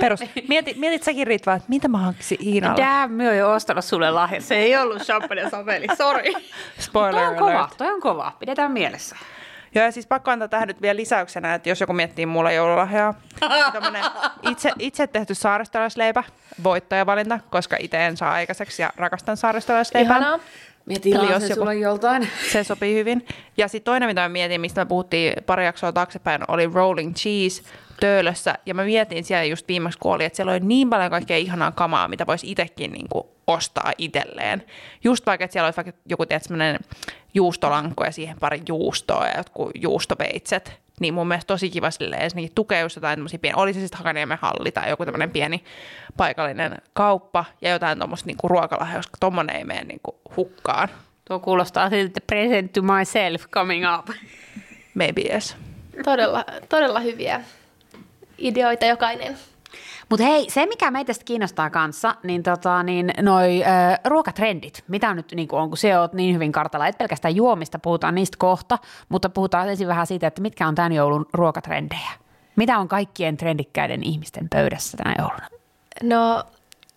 Perus. 0.00 0.20
Mieti, 0.48 0.74
mietit 0.74 1.02
säkin 1.02 1.26
Ritva, 1.26 1.54
että 1.54 1.68
mitä 1.68 1.88
mä 1.88 1.98
hankkisin 1.98 2.38
Iinalle? 2.42 2.84
Damn, 2.84 3.14
mä 3.14 3.24
oon 3.24 3.36
jo 3.36 3.52
ostanut 3.52 3.84
sulle 3.84 4.10
lahja. 4.10 4.40
Se 4.40 4.54
ei 4.54 4.76
ollut 4.76 5.02
champagne 5.02 5.42
ja 5.42 5.50
sapeli, 5.50 5.86
sorry. 5.98 6.32
Spoiler 6.78 7.22
toi 7.22 7.32
on 7.32 7.36
kova, 7.36 7.68
toi 7.78 7.88
on 7.88 8.00
kova. 8.00 8.32
Pidetään 8.38 8.72
mielessä. 8.72 9.16
Joo, 9.74 9.84
ja 9.84 9.92
siis 9.92 10.06
pakko 10.06 10.30
antaa 10.30 10.48
tähän 10.48 10.68
nyt 10.68 10.82
vielä 10.82 10.96
lisäyksenä, 10.96 11.54
että 11.54 11.68
jos 11.68 11.80
joku 11.80 11.92
miettii 11.92 12.26
mulle 12.26 12.54
joululahjaa, 12.54 13.14
niin 13.92 14.04
itse, 14.52 14.70
itse 14.78 15.06
tehty 15.06 15.34
saaristolaisleipä, 15.34 16.24
voittajavalinta, 16.64 17.40
koska 17.50 17.76
itse 17.80 18.06
en 18.06 18.16
saa 18.16 18.32
aikaiseksi 18.32 18.82
ja 18.82 18.90
rakastan 18.96 19.36
saaristolaisleipää. 19.36 20.16
Ihanaa. 20.16 20.38
Mietin 20.86 21.12
jos 21.30 21.50
joku, 21.50 21.70
joltain. 21.70 22.28
Se 22.52 22.64
sopii 22.64 22.94
hyvin. 22.94 23.26
Ja 23.56 23.68
sitten 23.68 23.92
toinen, 23.92 24.08
mitä 24.08 24.20
mä 24.20 24.28
mietin, 24.28 24.60
mistä 24.60 24.80
me 24.80 24.86
puhuttiin 24.86 25.32
pari 25.46 25.64
jaksoa 25.64 25.92
taaksepäin, 25.92 26.42
oli 26.48 26.70
rolling 26.74 27.14
cheese 27.14 27.62
töölössä. 28.00 28.54
Ja 28.66 28.74
mä 28.74 28.84
mietin 28.84 29.24
siellä 29.24 29.44
just 29.44 29.68
viimeksi, 29.68 29.98
kun 29.98 30.14
oli, 30.14 30.24
että 30.24 30.36
siellä 30.36 30.52
oli 30.52 30.60
niin 30.60 30.90
paljon 30.90 31.10
kaikkea 31.10 31.36
ihanaa 31.36 31.72
kamaa, 31.72 32.08
mitä 32.08 32.26
voisi 32.26 32.50
itsekin 32.50 32.92
niin 32.92 33.08
kuin 33.08 33.26
ostaa 33.46 33.92
itselleen. 33.98 34.64
Just 35.04 35.26
vaikka, 35.26 35.44
että 35.44 35.52
siellä 35.52 35.66
olisi 35.66 35.76
vaikka 35.76 35.92
joku 36.08 36.26
tiedät, 36.26 36.44
juustolankko 37.34 38.04
ja 38.04 38.12
siihen 38.12 38.36
pari 38.40 38.62
juustoa 38.68 39.26
ja 39.26 39.36
jotkut 39.36 39.70
juustoveitset. 39.74 40.80
Niin 41.00 41.14
mun 41.14 41.28
mielestä 41.28 41.46
tosi 41.46 41.70
kiva 41.70 41.90
silleen 41.90 42.22
ensinnäkin 42.22 42.54
tukea 42.54 42.80
just 42.80 42.96
jotain 42.96 43.16
tämmöisiä 43.16 43.38
pieniä, 43.38 43.56
oli 43.56 43.74
se 43.74 43.80
sitten 43.80 43.98
Hakaniemen 43.98 44.38
halli 44.40 44.72
tai 44.72 44.90
joku 44.90 45.04
tämmöinen 45.04 45.30
pieni 45.30 45.64
paikallinen 46.16 46.78
kauppa 46.92 47.44
ja 47.60 47.70
jotain 47.70 47.98
tuommoista 47.98 48.26
niinku 48.26 48.48
ruokalahja, 48.48 48.96
koska 48.96 49.16
tommonen 49.20 49.56
ei 49.56 49.64
mene 49.64 49.84
niinku 49.84 50.20
hukkaan. 50.36 50.88
Tuo 51.24 51.38
kuulostaa 51.38 51.90
siltä, 51.90 52.06
että 52.06 52.20
present 52.26 52.72
to 52.72 52.82
myself 52.82 53.46
coming 53.50 53.84
up. 53.98 54.08
Maybe 54.94 55.22
yes. 55.32 55.56
Todella, 56.04 56.44
todella 56.68 57.00
hyviä 57.00 57.40
ideoita 58.38 58.86
jokainen. 58.86 59.36
Mutta 60.10 60.24
hei, 60.24 60.50
se 60.50 60.66
mikä 60.66 60.90
meitä 60.90 61.12
kiinnostaa 61.24 61.70
kanssa, 61.70 62.14
niin, 62.22 62.42
tota, 62.42 62.82
niin 62.82 63.10
noi 63.22 63.62
ö, 63.62 63.66
ruokatrendit, 64.04 64.84
mitä 64.88 65.14
nyt 65.14 65.32
niin 65.32 65.48
on, 65.52 65.68
kun 65.68 65.78
se 65.78 65.98
on 65.98 66.08
niin 66.12 66.34
hyvin 66.34 66.52
kartalla, 66.52 66.86
et 66.86 66.98
pelkästään 66.98 67.36
juomista, 67.36 67.78
puhutaan 67.78 68.14
niistä 68.14 68.36
kohta, 68.40 68.78
mutta 69.08 69.28
puhutaan 69.28 69.68
ensin 69.68 69.88
vähän 69.88 70.06
siitä, 70.06 70.26
että 70.26 70.42
mitkä 70.42 70.68
on 70.68 70.74
tämän 70.74 70.92
joulun 70.92 71.26
ruokatrendejä. 71.32 72.10
Mitä 72.56 72.78
on 72.78 72.88
kaikkien 72.88 73.36
trendikkäiden 73.36 74.02
ihmisten 74.02 74.48
pöydässä 74.48 74.96
tänä 74.96 75.14
jouluna? 75.18 75.46
No 76.02 76.44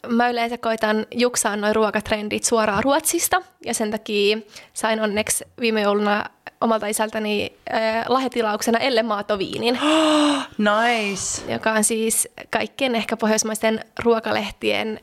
mä 0.08 0.30
yleensä 0.30 0.58
koitan 0.58 1.06
juksaa 1.12 1.56
noin 1.56 1.76
ruokatrendit 1.76 2.44
suoraan 2.44 2.84
Ruotsista 2.84 3.42
ja 3.66 3.74
sen 3.74 3.92
takia 3.92 4.38
sain 4.74 5.02
onneksi 5.02 5.46
viime 5.60 5.82
jouluna 5.82 6.26
omalta 6.62 6.88
isältäni 6.88 7.54
äh, 7.74 8.06
lahjatilauksena 8.08 8.80
Elle 8.80 9.04
Maatoviinin, 9.04 9.80
Nice. 10.58 11.52
joka 11.54 11.72
on 11.72 11.84
siis 11.84 12.28
kaikkien 12.50 12.96
ehkä 12.96 13.18
pohjoismaisten 13.18 13.80
ruokalehtien 14.04 15.00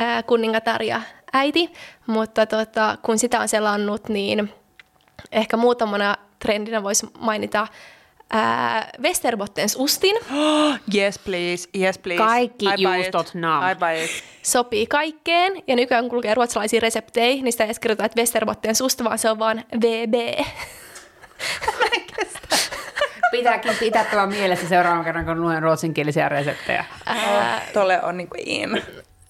äh, 0.00 0.24
kuningatar 0.26 0.82
ja 0.82 1.00
äiti, 1.32 1.72
mutta 2.06 2.46
tota, 2.46 2.98
kun 3.02 3.18
sitä 3.18 3.40
on 3.40 3.48
selannut, 3.48 4.08
niin 4.08 4.52
ehkä 5.32 5.56
muutamana 5.56 6.16
trendinä 6.38 6.82
voisi 6.82 7.06
mainita 7.18 7.66
ää, 8.30 8.90
Westerbottens 9.02 9.76
ustin. 9.78 10.16
Yes, 10.94 11.18
please. 11.18 11.68
Yes, 11.78 11.98
please. 11.98 12.18
Kaikki 12.18 12.66
I 12.66 12.82
juustot 12.82 13.28
it. 13.28 13.34
nam. 13.34 13.70
I 13.70 13.74
buy 13.74 14.04
it. 14.04 14.10
Sopii 14.42 14.86
kaikkeen, 14.86 15.62
ja 15.66 15.76
nykyään 15.76 16.04
kun 16.04 16.10
kulkee 16.10 16.34
ruotsalaisia 16.34 16.80
reseptejä, 16.80 17.42
niin 17.42 17.52
sitä 17.52 17.64
ei 17.64 17.66
edes 17.66 17.78
kirjoita, 17.78 18.04
että 18.04 18.20
Westerbottens 18.20 18.80
ust, 18.80 19.04
vaan 19.04 19.18
se 19.18 19.30
on 19.30 19.38
vaan 19.38 19.64
VB. 19.80 20.14
Pitääkin 23.30 23.76
pitää 23.80 24.04
tämä 24.04 24.26
mielessä 24.26 24.68
seuraavan 24.68 25.04
kerran, 25.04 25.24
kun 25.24 25.42
luen 25.42 25.62
ruotsinkielisiä 25.62 26.28
reseptejä. 26.28 26.84
Ää, 27.06 27.60
Tolle 27.72 28.02
on 28.02 28.16
niinku 28.16 28.36
in. 28.38 28.82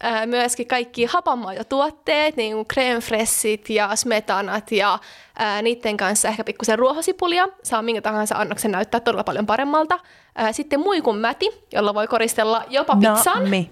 ää, 0.02 0.26
myöskin 0.26 0.66
kaikki 0.66 1.04
hapanmaitotuotteet, 1.04 2.36
niin 2.36 2.52
kuin 2.54 2.68
creme 2.68 3.00
fressit 3.00 3.70
ja 3.70 3.96
smetanat 3.96 4.72
ja 4.72 4.98
ää, 5.38 5.62
niiden 5.62 5.96
kanssa 5.96 6.28
ehkä 6.28 6.44
pikkusen 6.44 6.78
ruohosipulia. 6.78 7.48
Saa 7.62 7.82
minkä 7.82 8.00
tahansa 8.02 8.34
annoksen 8.38 8.70
näyttää 8.70 9.00
todella 9.00 9.24
paljon 9.24 9.46
paremmalta. 9.46 9.98
Ää, 10.36 10.52
sitten 10.52 10.80
muikun 10.80 11.18
mäti, 11.18 11.64
jolla 11.72 11.94
voi 11.94 12.06
koristella 12.06 12.64
jopa 12.68 12.96
pizzan. 12.96 13.44
Nami. 13.44 13.70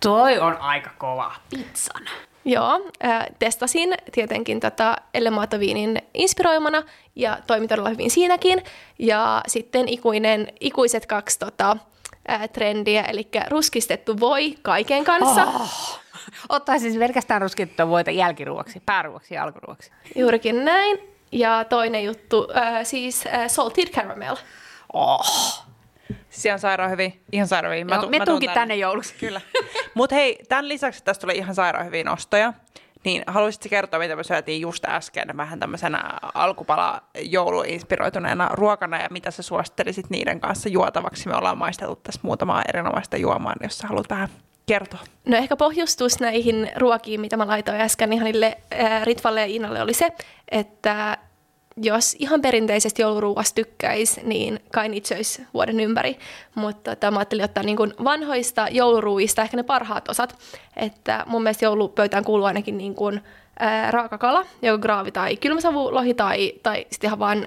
Toi 0.00 0.38
on 0.38 0.56
aika 0.56 0.90
kova. 0.98 1.32
Pizzan. 1.50 2.02
Joo, 2.44 2.80
äh, 3.04 3.26
testasin 3.38 3.94
tietenkin 4.12 4.60
tätä 4.60 4.96
Ellemaatoviinin 5.14 6.02
inspiroimana 6.14 6.82
ja 7.16 7.38
toimi 7.46 7.68
todella 7.68 7.88
hyvin 7.88 8.10
siinäkin. 8.10 8.62
Ja 8.98 9.42
sitten 9.46 9.88
ikuinen, 9.88 10.52
ikuiset 10.60 11.06
kaksi 11.06 11.38
tota, 11.38 11.76
äh, 12.30 12.48
trendiä, 12.50 13.02
eli 13.02 13.28
ruskistettu 13.48 14.20
voi 14.20 14.54
kaiken 14.62 15.04
kanssa. 15.04 15.44
Oh. 15.44 16.00
Ottaisin 16.48 16.92
siis 16.92 17.00
pelkästään 17.00 17.42
ruskittua 17.42 17.88
voita 17.88 18.10
jälkiruoksi, 18.10 18.82
pääruoksi 18.86 19.34
ja 19.34 19.42
alkuruoksi. 19.42 19.90
Juurikin 20.16 20.64
näin. 20.64 20.98
Ja 21.32 21.64
toinen 21.64 22.04
juttu, 22.04 22.48
äh, 22.56 22.80
siis 22.82 23.26
äh, 23.26 23.48
salted 23.48 23.88
caramel. 23.88 24.36
Oh. 24.92 25.63
Siellä 26.34 26.54
on 26.54 26.60
sairaan 26.60 26.90
hyvin. 26.90 27.20
Ihan 27.32 27.48
sairaan 27.48 27.74
hyvin. 27.74 27.88
Joo, 27.88 28.02
tu- 28.02 28.08
me 28.08 28.16
tuun 28.16 28.26
tuunkin 28.26 28.50
tänne 28.50 28.76
jouluksi. 28.76 29.14
Kyllä. 29.20 29.40
Mutta 29.94 30.14
hei, 30.16 30.38
tämän 30.48 30.68
lisäksi 30.68 31.04
tästä 31.04 31.20
tuli 31.20 31.36
ihan 31.38 31.54
sairaan 31.54 31.86
hyviä 31.86 32.04
nostoja. 32.04 32.52
Niin 33.04 33.22
haluaisitko 33.26 33.68
kertoa, 33.68 34.00
mitä 34.00 34.16
me 34.16 34.24
syötiin 34.24 34.60
just 34.60 34.84
äsken 34.84 35.36
vähän 35.36 35.60
tämmöisenä 35.60 36.02
alkupala 36.34 37.02
jouluinspiroituneena 37.22 38.48
ruokana 38.52 39.02
ja 39.02 39.08
mitä 39.10 39.30
sä 39.30 39.42
suosittelisit 39.42 40.10
niiden 40.10 40.40
kanssa 40.40 40.68
juotavaksi? 40.68 41.28
Me 41.28 41.36
ollaan 41.36 41.58
maisteltu 41.58 41.96
tässä 41.96 42.20
muutamaa 42.24 42.62
erinomaista 42.68 43.16
juomaa, 43.16 43.52
niin 43.52 43.66
jos 43.66 43.78
sä 43.78 43.86
haluat 43.88 44.10
vähän 44.10 44.28
kertoa. 44.66 45.00
No 45.24 45.36
ehkä 45.36 45.56
pohjustus 45.56 46.20
näihin 46.20 46.70
ruokiin, 46.76 47.20
mitä 47.20 47.36
mä 47.36 47.46
laitoin 47.46 47.80
äsken 47.80 48.12
Ihanille, 48.12 48.58
ää, 48.70 49.04
Ritvalle 49.04 49.40
ja 49.40 49.46
Inalle 49.46 49.82
oli 49.82 49.94
se, 49.94 50.08
että 50.50 51.18
jos 51.76 52.16
ihan 52.18 52.40
perinteisesti 52.40 53.02
jouluruuasta 53.02 53.54
tykkäisi, 53.54 54.20
niin 54.24 54.60
kai 54.72 54.88
niitä 54.88 55.08
söisi 55.08 55.46
vuoden 55.54 55.80
ympäri. 55.80 56.18
Mutta 56.54 56.90
tota, 56.90 57.10
mä 57.10 57.18
ajattelin 57.18 57.44
ottaa 57.44 57.62
niin 57.62 57.78
vanhoista 58.04 58.68
jouluruuista 58.70 59.42
ehkä 59.42 59.56
ne 59.56 59.62
parhaat 59.62 60.08
osat. 60.08 60.38
Että 60.76 61.24
mun 61.26 61.42
mielestä 61.42 61.64
joulupöytään 61.64 62.24
kuuluu 62.24 62.46
ainakin 62.46 62.78
niin 62.78 62.94
kuin, 62.94 63.20
ää, 63.58 63.90
raakakala, 63.90 64.46
joko 64.62 64.78
graavi 64.78 65.12
tai 65.12 65.36
kylmäsavulohi 65.36 66.14
tai, 66.14 66.52
tai 66.62 66.86
sitten 66.90 67.08
ihan 67.08 67.18
vaan 67.18 67.46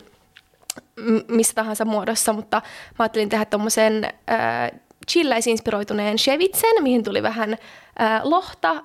missä 1.27 1.53
tahansa 1.55 1.85
muodossa, 1.85 2.33
mutta 2.33 2.61
mä 2.99 3.03
ajattelin 3.03 3.29
tehdä 3.29 3.45
tuommoisen 3.45 4.05
äh, 4.05 4.71
chilläisinspiroituneen 5.11 6.17
chevitsen, 6.17 6.83
mihin 6.83 7.03
tuli 7.03 7.23
vähän 7.23 7.53
äh, 8.01 8.21
lohta, 8.23 8.83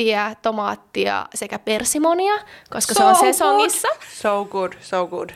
limettiä, 0.00 0.36
tomaattia 0.42 1.26
sekä 1.34 1.58
persimonia, 1.58 2.34
koska 2.70 2.94
se 2.94 3.04
on 3.04 3.14
So 3.14 3.20
sesongissa. 3.20 3.88
So 4.12 4.44
good, 4.44 4.72
so 4.80 5.06
good. 5.06 5.30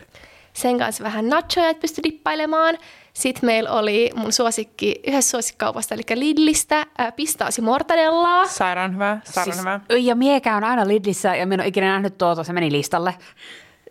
Sen 0.53 0.79
kanssa 0.79 1.05
vähän 1.05 1.29
nachoja, 1.29 1.69
että 1.69 1.81
pystyi 1.81 2.03
dippailemaan. 2.03 2.79
Sitten 3.13 3.47
meillä 3.47 3.71
oli 3.71 4.11
mun 4.15 4.33
suosikki 4.33 5.01
yhdessä 5.07 5.31
suosikkaupasta, 5.31 5.95
eli 5.95 6.03
Lidlistä, 6.15 6.87
äh, 7.01 7.13
pistaasi 7.17 7.61
mortadellaa. 7.61 8.47
Sairaan 8.47 8.95
hyvä, 8.95 9.19
sairaan 9.25 9.45
Siis, 9.55 9.61
hyvä. 9.61 9.81
ja 10.01 10.15
miekään 10.15 10.57
on 10.57 10.65
aina 10.65 10.89
Lidlissä 10.89 11.37
ja 11.37 11.47
minä 11.47 11.55
en 11.55 11.61
ole 11.61 11.69
ikinä 11.69 11.87
nähnyt 11.87 12.19
tuota, 12.19 12.45
se 12.45 12.53
meni 12.53 12.73
listalle. 12.73 13.15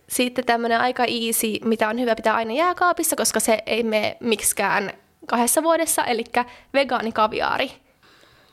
Sitten 0.08 0.44
tämmöinen 0.44 0.80
aika 0.80 1.04
easy, 1.04 1.58
mitä 1.64 1.88
on 1.88 2.00
hyvä 2.00 2.16
pitää 2.16 2.34
aina 2.34 2.52
jääkaapissa, 2.52 3.16
koska 3.16 3.40
se 3.40 3.58
ei 3.66 3.82
mene 3.82 4.16
miksikään 4.20 4.92
kahdessa 5.26 5.62
vuodessa, 5.62 6.04
eli 6.04 6.24
vegaanikaviaari. 6.74 7.83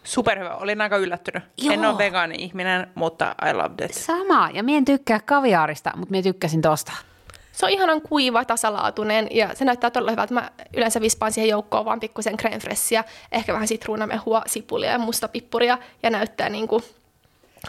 Superhyvä, 0.04 0.56
olin 0.56 0.82
aika 0.82 0.98
yllättynyt. 0.98 1.44
Joo. 1.58 1.74
En 1.74 1.86
ole 1.86 1.98
vegaani-ihminen, 1.98 2.88
mutta 2.96 3.36
I 3.50 3.54
loved 3.54 3.86
it. 3.86 3.94
Sama, 3.94 4.50
ja 4.54 4.64
mien 4.64 4.86
tykkää 4.86 5.20
kaviaarista, 5.20 5.92
mutta 5.96 6.12
mie 6.12 6.22
tykkäsin 6.22 6.62
tosta. 6.62 6.92
Se 7.52 7.66
on 7.66 7.72
ihanan 7.72 8.02
kuiva, 8.02 8.46
tasalaatuinen 8.46 9.28
ja 9.32 9.56
se 9.56 9.66
näyttää 9.66 9.90
todella 9.90 10.12
hyvältä. 10.12 10.34
Mä 10.34 10.52
yleensä 10.78 11.02
vispaan 11.02 11.32
siihen 11.32 11.50
joukkoon 11.50 11.86
vaan 11.86 12.00
pikkusen 12.00 12.38
creme 12.38 12.60
freshia, 12.60 13.04
ehkä 13.32 13.54
vähän 13.54 13.68
sitruunamehua, 13.68 14.42
sipulia 14.48 14.92
ja 14.92 14.98
mustapippuria 14.98 15.78
ja 16.04 16.10
näyttää 16.10 16.50
niin 16.50 16.68
kuin 16.68 16.84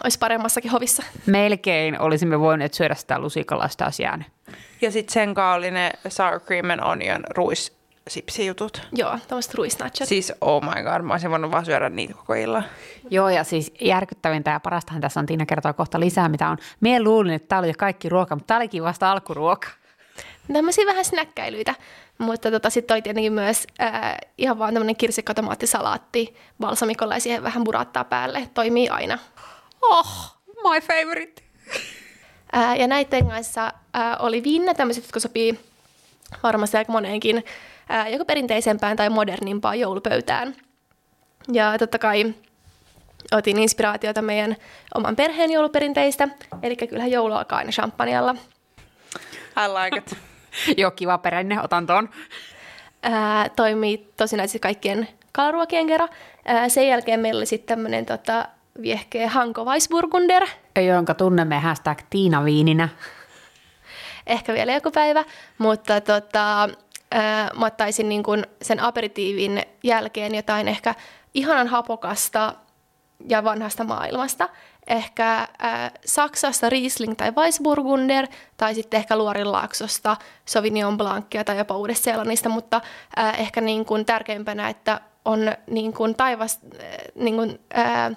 olisi 0.05 0.19
paremmassakin 0.19 0.71
hovissa. 0.71 1.03
Melkein 1.27 2.01
olisimme 2.01 2.41
voineet 2.41 2.75
syödä 2.75 2.95
sitä 2.95 3.19
lusikalla, 3.19 3.69
olisi 3.85 4.03
jäänyt. 4.03 4.27
Ja 4.81 4.91
sitten 4.91 5.13
sen 5.13 5.35
oli 5.57 5.71
ne 5.71 5.93
sour 6.09 6.41
cream 6.41 6.71
and 6.71 6.81
onion 6.81 7.25
ruis 7.37 7.82
sipsijutut. 8.09 8.83
Joo, 8.93 9.19
tämmöiset 9.29 9.55
ruisnatchat. 9.55 10.09
Siis 10.09 10.33
oh 10.41 10.63
my 10.63 10.83
god, 10.83 11.03
mä 11.03 11.15
olisin 11.15 11.31
voinut 11.31 11.51
vaan 11.51 11.65
syödä 11.65 11.89
niitä 11.89 12.15
koko 12.15 12.35
illan. 12.35 12.65
Joo, 13.11 13.29
ja 13.29 13.45
siis 13.45 13.73
järkyttävintä 13.81 14.51
ja 14.51 14.61
parastahan 14.61 15.01
tässä 15.01 15.21
on, 15.21 15.27
Tiina 15.27 15.47
kertoo 15.47 15.75
kohta 15.75 16.01
lisää, 16.01 16.29
mitä 16.29 16.49
on. 16.49 16.59
Mie 16.81 17.03
luulin, 17.03 17.33
että 17.33 17.49
tämä 17.49 17.59
oli 17.59 17.69
jo 17.69 17.75
kaikki 17.79 18.09
ruoka, 18.09 18.37
mutta 18.37 18.47
tämä 18.47 18.59
olikin 18.59 18.83
vasta 18.83 19.13
alkuruoka. 19.13 19.69
Tämmöisiä 20.53 20.87
vähän 20.87 21.05
snäkkäilyitä. 21.05 21.75
Mutta 22.19 22.51
tota, 22.51 22.71
sitten 22.71 22.95
oli 22.95 23.03
tietenkin 23.03 23.33
myös 23.33 23.67
ää, 23.79 24.19
ihan 24.39 24.59
vaan 24.59 24.75
tämmöinen 24.75 24.97
kirsikkatomaattisalaatti 24.97 26.37
balsamikolla 26.61 27.15
ja 27.15 27.21
siihen 27.21 27.43
vähän 27.43 27.65
burattaa 27.65 28.05
päälle. 28.05 28.49
Toimii 28.55 28.89
aina. 28.89 29.19
Oh, 29.83 30.07
my 30.47 30.81
favorite. 30.81 31.43
Ää, 32.53 32.77
ja 32.77 32.87
näiden 32.87 33.29
kanssa 33.29 33.73
ää, 33.95 34.17
oli 34.17 34.43
viinne, 34.43 34.75
tämmöiset, 34.75 35.05
jotka 35.05 35.21
sopii 35.21 35.61
varmasti 36.43 36.77
aika 36.77 36.93
moneenkin 36.93 37.45
ää, 37.89 38.09
joko 38.09 38.25
perinteisempään 38.25 38.97
tai 38.97 39.11
modernimpaan 39.11 39.81
joulupöytään. 39.81 40.55
Ja 41.53 41.79
totta 41.79 41.99
kai 41.99 42.35
otin 43.33 43.59
inspiraatiota 43.59 44.23
meidän 44.23 44.57
oman 44.95 45.17
perheen 45.17 45.51
jouluperinteistä, 45.51 46.29
eli 46.63 46.77
kyllähän 46.77 47.11
joulu 47.11 47.35
alkaa 47.35 47.59
aina 47.59 47.71
champagnealla. 47.71 48.35
I 49.57 49.69
like 49.69 49.99
it. 49.99 50.19
Joo, 50.81 50.91
kiva 50.91 51.19
perinne, 51.19 51.61
otan 51.63 51.87
ton. 51.87 52.09
Ää, 53.03 53.49
toimii 53.49 54.13
tosi 54.17 54.37
näissä 54.37 54.59
kaikkien 54.59 55.09
kalaruokien 55.33 55.87
kerran. 55.87 56.09
Ää, 56.45 56.69
sen 56.69 56.89
jälkeen 56.89 57.21
meillä 57.21 57.39
oli 57.39 57.47
sitten 57.47 57.77
tämmöinen 57.77 58.07
tota, 58.07 58.49
viehkeä 58.83 59.29
Hanko 59.31 59.65
Weissburgunder, 59.65 60.47
Jonka 60.87 61.15
tunnemme 61.15 61.59
hashtag 61.59 61.99
Tiina 62.11 62.45
Viininä. 62.45 62.89
ehkä 64.27 64.53
vielä 64.55 64.73
joku 64.73 64.91
päivä, 64.91 65.25
mutta 65.59 66.01
tota, 66.01 66.69
ää, 67.13 67.51
mä 67.57 67.67
ottaisin 67.67 68.09
niin 68.09 68.23
kun 68.23 68.45
sen 68.63 68.81
aperitiivin 68.81 69.63
jälkeen 69.85 70.35
jotain 70.35 70.69
ehkä 70.69 70.95
ihanan 71.35 71.69
hapokasta 71.69 72.55
ja 73.29 73.45
vanhasta 73.45 73.85
maailmasta. 73.85 74.49
Ehkä 74.87 75.49
ää, 75.59 75.91
Saksasta 76.07 76.71
Riesling 76.71 77.15
tai 77.17 77.33
Weissburgunder, 77.33 78.27
tai 78.57 78.75
sitten 78.75 78.99
ehkä 78.99 79.17
Luorinlaaksosta 79.17 80.17
Sauvignon 80.45 80.99
Blancia 80.99 81.45
tai 81.45 81.59
jopa 81.59 81.77
Uudesta-Seelannista, 81.77 82.49
mutta 82.49 82.81
ää, 83.17 83.33
ehkä 83.33 83.61
niin 83.61 83.85
kun 83.85 84.05
tärkeimpänä, 84.05 84.69
että 84.69 85.01
on 85.25 85.53
niin 85.67 85.93
kun 85.93 86.15
taivas, 86.15 86.61
ää, 86.63 86.89
niin 87.15 87.37
kun, 87.37 87.59
ää, 87.75 88.11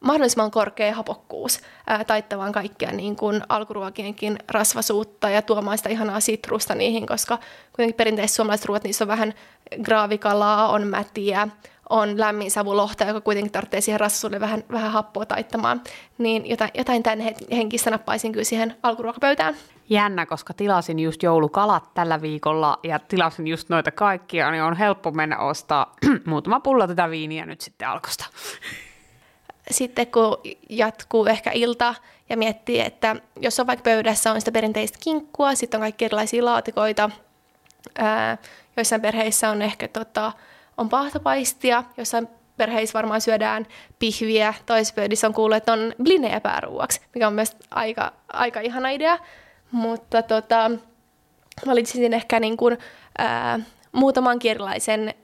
mahdollisimman 0.00 0.50
korkea 0.50 0.94
hapokkuus 0.94 1.60
ää, 1.86 2.04
taittamaan 2.04 2.52
kaikkea 2.52 2.92
niin 2.92 3.16
kuin 3.16 3.42
alkuruokienkin 3.48 4.38
rasvasuutta 4.50 5.30
ja 5.30 5.42
tuomaan 5.42 5.78
sitä 5.78 5.90
ihanaa 5.90 6.20
sitrusta 6.20 6.74
niihin, 6.74 7.06
koska 7.06 7.38
kuitenkin 7.72 7.96
perinteiset 7.96 8.34
suomalaiset 8.34 8.66
ruoat, 8.66 8.84
niissä 8.84 9.04
on 9.04 9.08
vähän 9.08 9.34
graavikalaa, 9.82 10.68
on 10.68 10.86
mätiä, 10.86 11.48
on 11.90 12.20
lämmin 12.20 12.50
savulohta, 12.50 13.04
joka 13.04 13.20
kuitenkin 13.20 13.52
tarvitsee 13.52 13.80
siihen 13.80 14.00
rassuille 14.00 14.40
vähän, 14.40 14.64
vähän 14.72 14.92
happoa 14.92 15.26
taittamaan. 15.26 15.82
Niin 16.18 16.46
jotain, 16.46 16.70
jotain 16.74 17.02
tämän 17.02 17.18
henkistä 17.52 17.90
nappaisin 17.90 18.32
kyllä 18.32 18.44
siihen 18.44 18.76
alkuruokapöytään. 18.82 19.56
Jännä, 19.88 20.26
koska 20.26 20.54
tilasin 20.54 20.98
just 20.98 21.22
joulukalat 21.22 21.94
tällä 21.94 22.22
viikolla 22.22 22.78
ja 22.82 22.98
tilasin 22.98 23.46
just 23.46 23.68
noita 23.68 23.90
kaikkia, 23.90 24.50
niin 24.50 24.62
on 24.62 24.76
helppo 24.76 25.10
mennä 25.10 25.38
ostaa 25.38 25.94
muutama 26.26 26.60
pullo 26.60 26.86
tätä 26.86 27.10
viiniä 27.10 27.46
nyt 27.46 27.60
sitten 27.60 27.88
alkosta. 27.88 28.24
Sitten 29.70 30.06
kun 30.06 30.38
jatkuu 30.68 31.26
ehkä 31.26 31.50
ilta 31.50 31.94
ja 32.28 32.36
miettii, 32.36 32.80
että 32.80 33.16
jos 33.40 33.60
on 33.60 33.66
vaikka 33.66 33.82
pöydässä 33.82 34.32
on 34.32 34.40
sitä 34.40 34.52
perinteistä 34.52 34.98
kinkkua, 35.02 35.54
sitten 35.54 35.78
on 35.78 35.82
kaikki 35.82 36.04
erilaisia 36.04 36.44
laatikoita, 36.44 37.10
ää, 37.98 38.38
joissain 38.76 39.02
perheissä 39.02 39.50
on 39.50 39.62
ehkä 39.62 39.88
tota, 39.88 40.32
on 40.76 40.88
pahtopaistia, 40.88 41.84
jossain 41.96 42.28
perheissä 42.56 42.94
varmaan 42.94 43.20
syödään 43.20 43.66
pihviä, 43.98 44.54
toisessa 44.66 44.94
pöydissä 44.94 45.26
on 45.26 45.34
kuullut, 45.34 45.56
että 45.56 45.72
on 45.72 45.94
blinejä 46.02 46.40
pääruuaksi, 46.40 47.00
mikä 47.14 47.26
on 47.26 47.32
myös 47.32 47.56
aika, 47.70 48.12
aika 48.28 48.60
ihana 48.60 48.88
idea. 48.88 49.18
Mutta 49.70 50.22
tota, 50.22 50.70
valitsin 51.66 52.12
ehkä 52.12 52.40
niin 52.40 52.56
kuin, 52.56 52.78
ää, 53.18 53.60
muutaman 53.92 54.38
erilaisen 54.44 55.14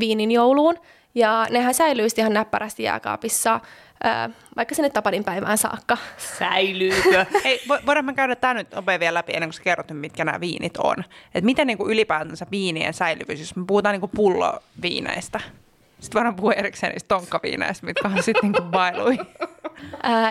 viinin 0.00 0.30
jouluun, 0.30 0.78
ja 1.14 1.46
nehän 1.50 1.74
säilyy 1.74 2.06
ihan 2.18 2.32
näppärästi 2.32 2.82
jääkaapissa, 2.82 3.60
ää, 4.02 4.30
vaikka 4.56 4.74
sinne 4.74 4.90
Tapanin 4.90 5.24
päivään 5.24 5.58
saakka. 5.58 5.98
Säilyykö? 6.38 7.26
Hei, 7.44 7.60
voidaan 7.86 8.04
me 8.04 8.14
käydä 8.14 8.36
tämä 8.36 8.54
nyt 8.54 8.74
nopea 8.74 9.00
vielä 9.00 9.14
läpi 9.14 9.32
ennen 9.32 9.48
kuin 9.48 9.54
sä 9.54 9.62
kerrot, 9.62 9.86
mitkä 9.92 10.24
nämä 10.24 10.40
viinit 10.40 10.76
on. 10.76 10.96
Et 11.34 11.44
miten 11.44 11.66
niin 11.66 11.78
kuin 11.78 11.90
ylipäätänsä 11.90 12.46
viinien 12.50 12.94
säilyvyys, 12.94 13.40
jos 13.40 13.56
me 13.56 13.64
puhutaan 13.66 13.92
niin 13.92 14.00
kuin 14.00 14.12
pulloviineistä. 14.14 15.40
Sitten 16.00 16.18
voidaan 16.18 16.36
puhua 16.36 16.52
erikseen 16.52 16.92
niistä 16.92 17.08
tonkkaviineistä, 17.08 17.86
mitkä 17.86 18.08
on 18.08 18.22
sitten 18.22 18.52
niin 18.52 18.70
bailui. 18.70 19.18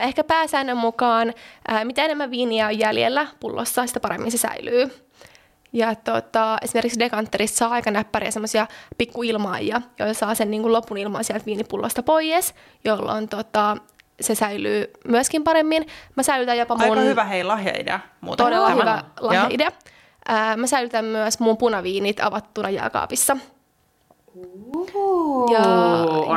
Ehkä 0.01 0.23
pääsäännön 0.23 0.77
mukaan, 0.77 1.33
mitä 1.83 2.03
enemmän 2.03 2.31
viiniä 2.31 2.67
on 2.67 2.79
jäljellä 2.79 3.27
pullossa, 3.39 3.87
sitä 3.87 3.99
paremmin 3.99 4.31
se 4.31 4.37
säilyy. 4.37 4.91
Ja 5.73 5.95
tota, 5.95 6.57
esimerkiksi 6.61 6.99
dekantterissa 6.99 7.57
saa 7.57 7.69
aika 7.69 7.91
näppäriä 7.91 8.31
semmoisia 8.31 8.67
pikkuilmaajia, 8.97 9.81
joilla 9.99 10.13
saa 10.13 10.35
sen 10.35 10.51
niin 10.51 10.61
kuin 10.61 10.73
lopun 10.73 10.97
ilmaa 10.97 11.23
sieltä 11.23 11.45
viinipullosta 11.45 12.03
pois, 12.03 12.53
jolloin 12.83 13.29
tota, 13.29 13.77
se 14.21 14.35
säilyy 14.35 14.91
myöskin 15.07 15.43
paremmin. 15.43 15.87
Mä 16.15 16.23
säilytän 16.23 16.57
jopa 16.57 16.75
mun... 16.75 16.83
Aika 16.83 17.01
hyvä 17.01 17.23
hei 17.23 17.43
lahjaidea. 17.43 17.99
Muuten. 18.21 18.45
Todella 18.45 18.67
Tämä. 18.67 18.81
hyvä 18.81 19.03
lahjaidea. 19.19 19.71
Ää, 20.27 20.57
mä 20.57 20.67
säilytän 20.67 21.05
myös 21.05 21.39
mun 21.39 21.57
punaviinit 21.57 22.19
avattuna 22.19 22.69
jääkaapissa. 22.69 23.37
Ja 25.51 25.59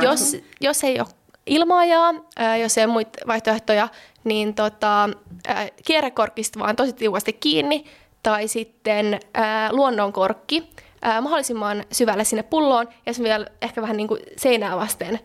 jos, 0.02 0.36
jos 0.60 0.84
ei 0.84 1.00
ole 1.00 1.08
ilmaajaa, 1.46 2.14
ää, 2.36 2.56
jos 2.56 2.78
ei 2.78 2.84
ole 2.84 2.92
muita 2.92 3.18
vaihtoehtoja, 3.26 3.88
niin 4.24 4.54
tota, 4.54 5.08
ää, 5.48 5.68
kierrekorkista 5.86 6.58
vaan 6.58 6.76
tosi 6.76 6.92
tiukasti 6.92 7.32
kiinni, 7.32 7.84
tai 8.24 8.48
sitten 8.48 9.20
ää, 9.34 9.72
luonnonkorkki 9.72 10.70
ää, 11.02 11.20
mahdollisimman 11.20 11.84
syvälle 11.92 12.24
sinne 12.24 12.42
pulloon, 12.42 12.88
ja 13.06 13.14
se 13.14 13.22
vielä 13.22 13.46
ehkä 13.62 13.82
vähän 13.82 13.96
niin 13.96 14.08
kuin 14.08 14.20
seinää 14.36 14.76
vasten 14.76 15.20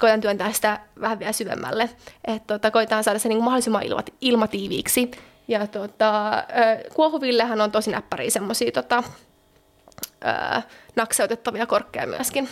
koitan 0.00 0.20
työntää 0.20 0.52
sitä 0.52 0.80
vähän 1.00 1.18
vielä 1.18 1.32
syvemmälle. 1.32 1.90
Että 2.24 2.54
tota, 2.54 2.70
koitaan 2.70 3.04
saada 3.04 3.18
se 3.18 3.28
niin 3.28 3.36
kuin 3.36 3.44
mahdollisimman 3.44 3.82
ilmat, 3.82 4.10
ilmatiiviiksi. 4.20 5.10
Ja 5.48 5.66
tota, 5.66 6.44
kuohuvillehän 6.94 7.60
on 7.60 7.72
tosi 7.72 7.90
näppäriä 7.90 8.30
semmoisia 8.30 8.72
tota, 8.72 9.02
nakseutettavia 10.96 11.66
korkkeja 11.66 12.06
myöskin. 12.06 12.48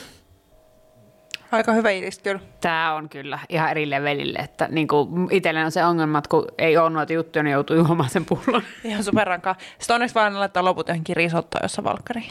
Aika 1.52 1.72
hyvä 1.72 1.90
idis 1.90 2.18
kyllä. 2.18 2.40
Tämä 2.60 2.94
on 2.94 3.08
kyllä 3.08 3.38
ihan 3.48 3.70
eri 3.70 3.90
levelille, 3.90 4.38
että 4.38 4.68
niin 4.70 4.88
itsellä 5.30 5.64
on 5.64 5.72
se 5.72 5.84
ongelma, 5.84 6.18
että 6.18 6.28
kun 6.28 6.46
ei 6.58 6.76
ole 6.76 6.90
noita 6.90 7.12
juttuja, 7.12 7.42
niin 7.42 7.52
joutuu 7.52 7.76
juomaan 7.76 8.10
sen 8.10 8.24
pullon. 8.24 8.62
Ihan 8.84 9.04
superrankaa. 9.04 9.56
Sitten 9.78 9.94
onneksi 9.94 10.14
vaan 10.14 10.40
laittaa 10.40 10.64
loput 10.64 10.88
johonkin 10.88 11.16
risottoon, 11.16 11.64
jossa 11.64 11.84
valkkari. 11.84 12.28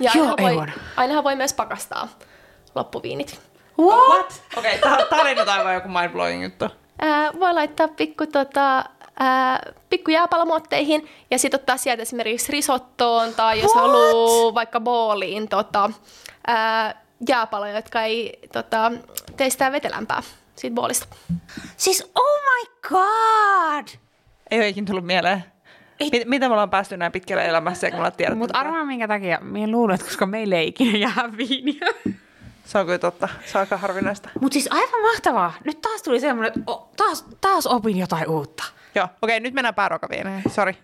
Ja 0.00 0.10
Joo, 0.14 0.34
ainahan, 0.38 0.56
voi, 0.56 0.66
ainahan 0.96 1.24
voi 1.24 1.36
myös 1.36 1.54
pakastaa 1.54 2.08
loppuviinit. 2.74 3.40
What? 3.78 4.08
What? 4.08 4.42
Okei, 4.56 4.78
okay, 4.78 5.06
tämä 5.08 5.22
oli 5.22 5.34
nyt 5.34 5.48
aivan 5.48 5.74
joku 5.74 5.88
mindblowing 5.88 6.42
juttu. 6.42 6.68
Ää, 7.00 7.32
voi 7.40 7.52
laittaa 7.52 7.88
pikku, 7.88 8.26
tota, 8.26 8.84
ää, 9.18 9.72
pikku 9.90 10.10
jääpalomuotteihin 10.10 11.08
ja 11.30 11.38
sitten 11.38 11.60
ottaa 11.60 11.76
sieltä 11.76 12.02
esimerkiksi 12.02 12.52
risottoon 12.52 13.34
tai 13.34 13.60
jos 13.60 13.74
What? 13.74 13.82
haluaa 13.82 14.54
vaikka 14.54 14.80
booliin 14.80 15.48
tota, 15.48 15.90
ää, 16.46 17.05
jääpaloja, 17.28 17.76
jotka 17.76 18.02
ei 18.02 18.38
tota, 18.52 18.92
tee 19.36 19.50
sitä 19.50 19.72
vetelämpää 19.72 20.22
siitä 20.56 20.74
boolista. 20.74 21.06
Siis 21.76 22.10
oh 22.14 22.40
my 22.42 22.88
god! 22.88 23.88
Ei 24.50 24.58
ole 24.58 24.68
ikinä 24.68 24.86
tullut 24.86 25.06
mieleen. 25.06 25.44
Mit, 26.00 26.22
mitä 26.24 26.48
me 26.48 26.52
ollaan 26.52 26.70
päästy 26.70 26.96
näin 26.96 27.12
pitkälle 27.12 27.46
elämässä, 27.46 27.86
kun 27.86 27.94
me 27.94 27.98
ollaan 27.98 28.12
tiedetty? 28.12 28.38
Mutta 28.38 28.58
arvaa 28.58 28.84
minkä 28.84 29.08
takia. 29.08 29.38
Minä 29.40 29.72
luulen, 29.72 29.94
että 29.94 30.06
koska 30.06 30.26
meillä 30.26 30.56
ei 30.56 30.68
ikinä 30.68 30.98
jää 30.98 31.36
viiniä. 31.36 31.86
Se 32.64 32.78
on 32.78 32.86
kyllä 32.86 32.98
totta. 32.98 33.28
Se 33.46 33.58
on 33.58 33.60
aika 33.60 33.76
harvinaista. 33.76 34.28
Mutta 34.40 34.52
siis 34.52 34.68
aivan 34.70 35.02
mahtavaa. 35.02 35.52
Nyt 35.64 35.80
taas 35.80 36.02
tuli 36.02 36.20
semmoinen, 36.20 36.52
että 36.56 36.72
taas, 36.96 37.24
taas 37.40 37.66
opin 37.66 37.98
jotain 37.98 38.28
uutta. 38.28 38.64
Joo, 38.94 39.04
okei, 39.04 39.36
okay, 39.36 39.40
nyt 39.40 39.54
mennään 39.54 39.74
pääruokaviineihin. 39.74 40.50
Sori. 40.50 40.76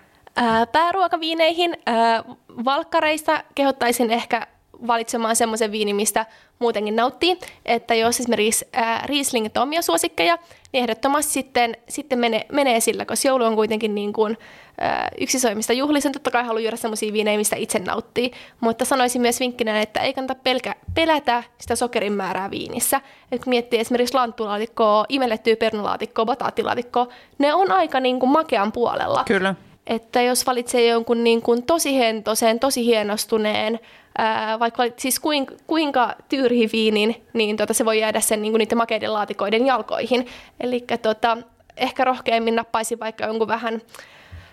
pääruokaviineihin. 0.72 1.76
Ää, 1.86 2.24
valkkareista 2.64 3.44
kehottaisin 3.54 4.10
ehkä 4.10 4.46
valitsemaan 4.86 5.36
semmoisen 5.36 5.72
viinin, 5.72 5.96
mistä 5.96 6.26
muutenkin 6.58 6.96
nauttii. 6.96 7.38
Että 7.66 7.94
jos 7.94 8.20
esimerkiksi 8.20 8.68
ää, 8.72 9.02
Riesling 9.06 9.46
on 9.56 9.62
omia 9.62 9.82
suosikkeja, 9.82 10.38
niin 10.72 10.82
ehdottomasti 10.82 11.32
sitten, 11.32 11.76
sitten 11.88 12.18
menee, 12.18 12.46
menee 12.52 12.80
sillä, 12.80 13.04
koska 13.04 13.28
joulu 13.28 13.44
on 13.44 13.54
kuitenkin 13.54 13.94
niin 13.94 14.12
kuin, 14.12 14.38
ää, 14.80 15.08
yksisoimista 15.20 15.72
juhlisen. 15.72 16.12
Totta 16.12 16.30
kai 16.30 16.44
haluaa 16.44 16.62
juoda 16.62 16.76
semmoisia 16.76 17.12
viinejä, 17.12 17.38
mistä 17.38 17.56
itse 17.56 17.78
nauttii. 17.78 18.30
Mutta 18.60 18.84
sanoisin 18.84 19.22
myös 19.22 19.40
vinkkinä, 19.40 19.80
että 19.80 20.00
ei 20.00 20.12
kannata 20.12 20.40
pelkä, 20.44 20.74
pelätä 20.94 21.42
sitä 21.58 21.76
sokerin 21.76 22.12
määrää 22.12 22.50
viinissä. 22.50 23.00
Et 23.32 23.44
kun 23.44 23.50
miettii 23.50 23.80
esimerkiksi 23.80 24.14
lanttulaatikkoa, 24.14 25.04
imellettyä 25.08 25.56
pernulaatikkoa, 25.56 26.24
bataattilaatikkoa, 26.24 27.08
ne 27.38 27.54
on 27.54 27.72
aika 27.72 28.00
niin 28.00 28.20
kuin 28.20 28.30
makean 28.30 28.72
puolella. 28.72 29.24
Kyllä. 29.26 29.54
Että 29.86 30.22
jos 30.22 30.46
valitsee 30.46 30.86
jonkun 30.86 31.24
niin 31.24 31.42
kuin 31.42 31.62
tosi 31.62 31.98
hentoisen, 31.98 32.60
tosi 32.60 32.86
hienostuneen, 32.86 33.80
ää, 34.18 34.58
vaikka 34.58 34.82
siis 34.96 35.20
kuinka, 35.20 35.54
kuinka 35.66 36.14
tyyrihi 36.28 36.68
viinin, 36.72 37.26
niin 37.32 37.56
tota, 37.56 37.74
se 37.74 37.84
voi 37.84 38.00
jäädä 38.00 38.20
sen 38.20 38.42
niin 38.42 38.52
kuin 38.52 38.58
niiden 38.58 38.78
makeiden 38.78 39.12
laatikoiden 39.12 39.66
jalkoihin. 39.66 40.26
Eli 40.60 40.84
tota, 41.02 41.38
ehkä 41.76 42.04
rohkeammin 42.04 42.56
nappaisin 42.56 43.00
vaikka 43.00 43.26
jonkun 43.26 43.48
vähän 43.48 43.80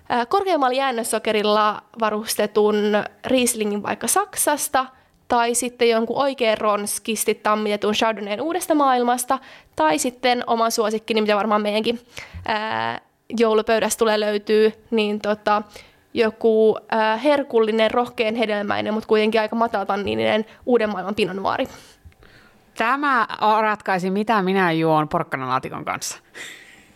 ää, 0.09 0.25
korkeammalla 0.25 0.77
jäännössokerilla 0.77 1.81
varustetun 1.99 2.75
Rieslingin 3.25 3.83
vaikka 3.83 4.07
Saksasta, 4.07 4.85
tai 5.27 5.55
sitten 5.55 5.89
jonkun 5.89 6.17
oikein 6.17 6.57
ronskisti 6.57 7.35
tammitetun 7.35 7.93
Chardonnayn 7.93 8.41
uudesta 8.41 8.75
maailmasta, 8.75 9.39
tai 9.75 9.99
sitten 9.99 10.43
oman 10.47 10.71
suosikkini, 10.71 11.21
mitä 11.21 11.35
varmaan 11.35 11.61
meidänkin 11.61 11.99
ää, 12.45 13.01
joulupöydässä 13.37 13.99
tulee 13.99 14.19
löytyy, 14.19 14.73
niin 14.91 15.19
tota, 15.21 15.61
joku 16.13 16.77
äh, 16.93 17.23
herkullinen, 17.23 17.91
rohkean 17.91 18.35
hedelmäinen, 18.35 18.93
mutta 18.93 19.07
kuitenkin 19.07 19.41
aika 19.41 19.55
mataltanninen 19.55 20.45
uuden 20.65 20.89
maailman 20.89 21.15
pinonuori. 21.15 21.67
Tämä 22.77 23.27
ratkaisi, 23.61 24.09
mitä 24.09 24.41
minä 24.41 24.71
juon 24.71 25.09
porkkanalaatikon 25.09 25.85
kanssa. 25.85 26.19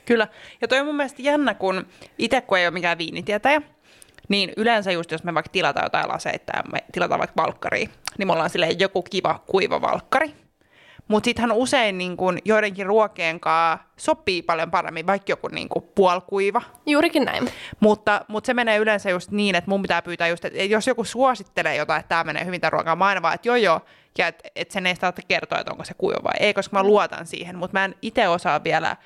Kyllä. 0.06 0.28
Ja 0.62 0.68
toi 0.68 0.80
on 0.80 0.86
mun 0.86 0.96
mielestä 0.96 1.22
jännä, 1.22 1.54
kun 1.54 1.86
itse 2.18 2.42
kun 2.42 2.58
ei 2.58 2.66
ole 2.66 2.74
mikään 2.74 2.98
viinitietäjä, 2.98 3.62
niin 4.30 4.54
yleensä 4.58 4.92
just 4.92 5.12
jos 5.12 5.24
me 5.24 5.34
vaikka 5.34 5.52
tilataan 5.52 5.86
jotain 5.86 6.10
laseita 6.10 6.54
ja 6.58 6.64
me 6.72 6.80
tilataan 6.92 7.20
vaikka 7.20 7.42
valkkaria, 7.44 7.90
niin 8.18 8.28
me 8.28 8.34
ollaan 8.34 8.50
silleen 8.50 8.80
joku 8.80 9.02
kiva 9.02 9.44
kuiva 9.48 9.82
valkkari. 9.82 10.43
Mutta 11.08 11.26
sittenhän 11.26 11.52
usein 11.52 11.98
niin 11.98 12.18
kun, 12.18 12.38
joidenkin 12.46 12.86
ruokien 12.86 13.40
kanssa 13.40 13.88
sopii 13.98 14.42
paljon 14.42 14.72
paremmin, 14.72 15.08
vaikka 15.08 15.32
joku 15.32 15.48
niin 15.48 15.70
kun, 15.70 15.92
puolkuiva. 15.96 16.62
Juurikin 16.86 17.26
näin. 17.26 17.50
Mutta, 17.80 18.26
mutta 18.28 18.48
se 18.48 18.54
menee 18.54 18.78
yleensä 18.78 19.10
just 19.10 19.32
niin, 19.32 19.56
että 19.56 19.70
mun 19.70 19.82
pitää 19.82 20.02
pyytää 20.02 20.28
just, 20.28 20.46
että 20.46 20.64
jos 20.64 20.88
joku 20.88 21.04
suosittelee 21.04 21.76
jotain, 21.76 22.00
että 22.00 22.10
tämä 22.10 22.24
menee 22.24 22.46
hyvin 22.46 22.62
tämän 22.62 22.74
ruokaa, 22.74 22.96
mä 22.96 23.06
aina 23.06 23.22
vaan, 23.22 23.36
että 23.36 23.48
joo 23.48 23.56
joo, 23.56 23.82
ja 24.18 24.28
että 24.28 24.50
et 24.56 24.72
sen 24.72 24.86
ei 24.86 24.96
sitä 24.96 25.14
kertoa, 25.28 25.60
että 25.60 25.72
onko 25.72 25.84
se 25.84 25.94
kuiva 25.98 26.24
vai 26.24 26.34
ei, 26.40 26.54
koska 26.54 26.78
mä 26.78 26.84
luotan 26.84 27.28
siihen, 27.28 27.58
mutta 27.58 27.80
mä 27.80 27.86
en 27.86 27.96
itse 28.02 28.28
osaa 28.28 28.64
vielä 28.64 28.90
äh, 28.90 28.98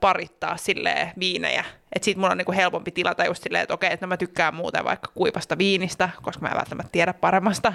parittaa 0.00 0.56
sille 0.56 1.12
viinejä. 1.18 1.64
Että 1.92 2.04
siitä 2.04 2.20
mun 2.20 2.30
on 2.30 2.38
niinku 2.38 2.52
helpompi 2.52 2.90
tilata 2.90 3.24
just 3.24 3.42
silleen, 3.42 3.62
että 3.62 3.74
okei, 3.74 3.92
että 3.92 4.06
no 4.06 4.08
mä 4.08 4.16
tykkään 4.16 4.54
muuten 4.54 4.84
vaikka 4.84 5.12
kuivasta 5.14 5.58
viinistä, 5.58 6.08
koska 6.22 6.42
mä 6.42 6.48
en 6.48 6.56
välttämättä 6.56 6.92
tiedä 6.92 7.14
paremmasta 7.14 7.72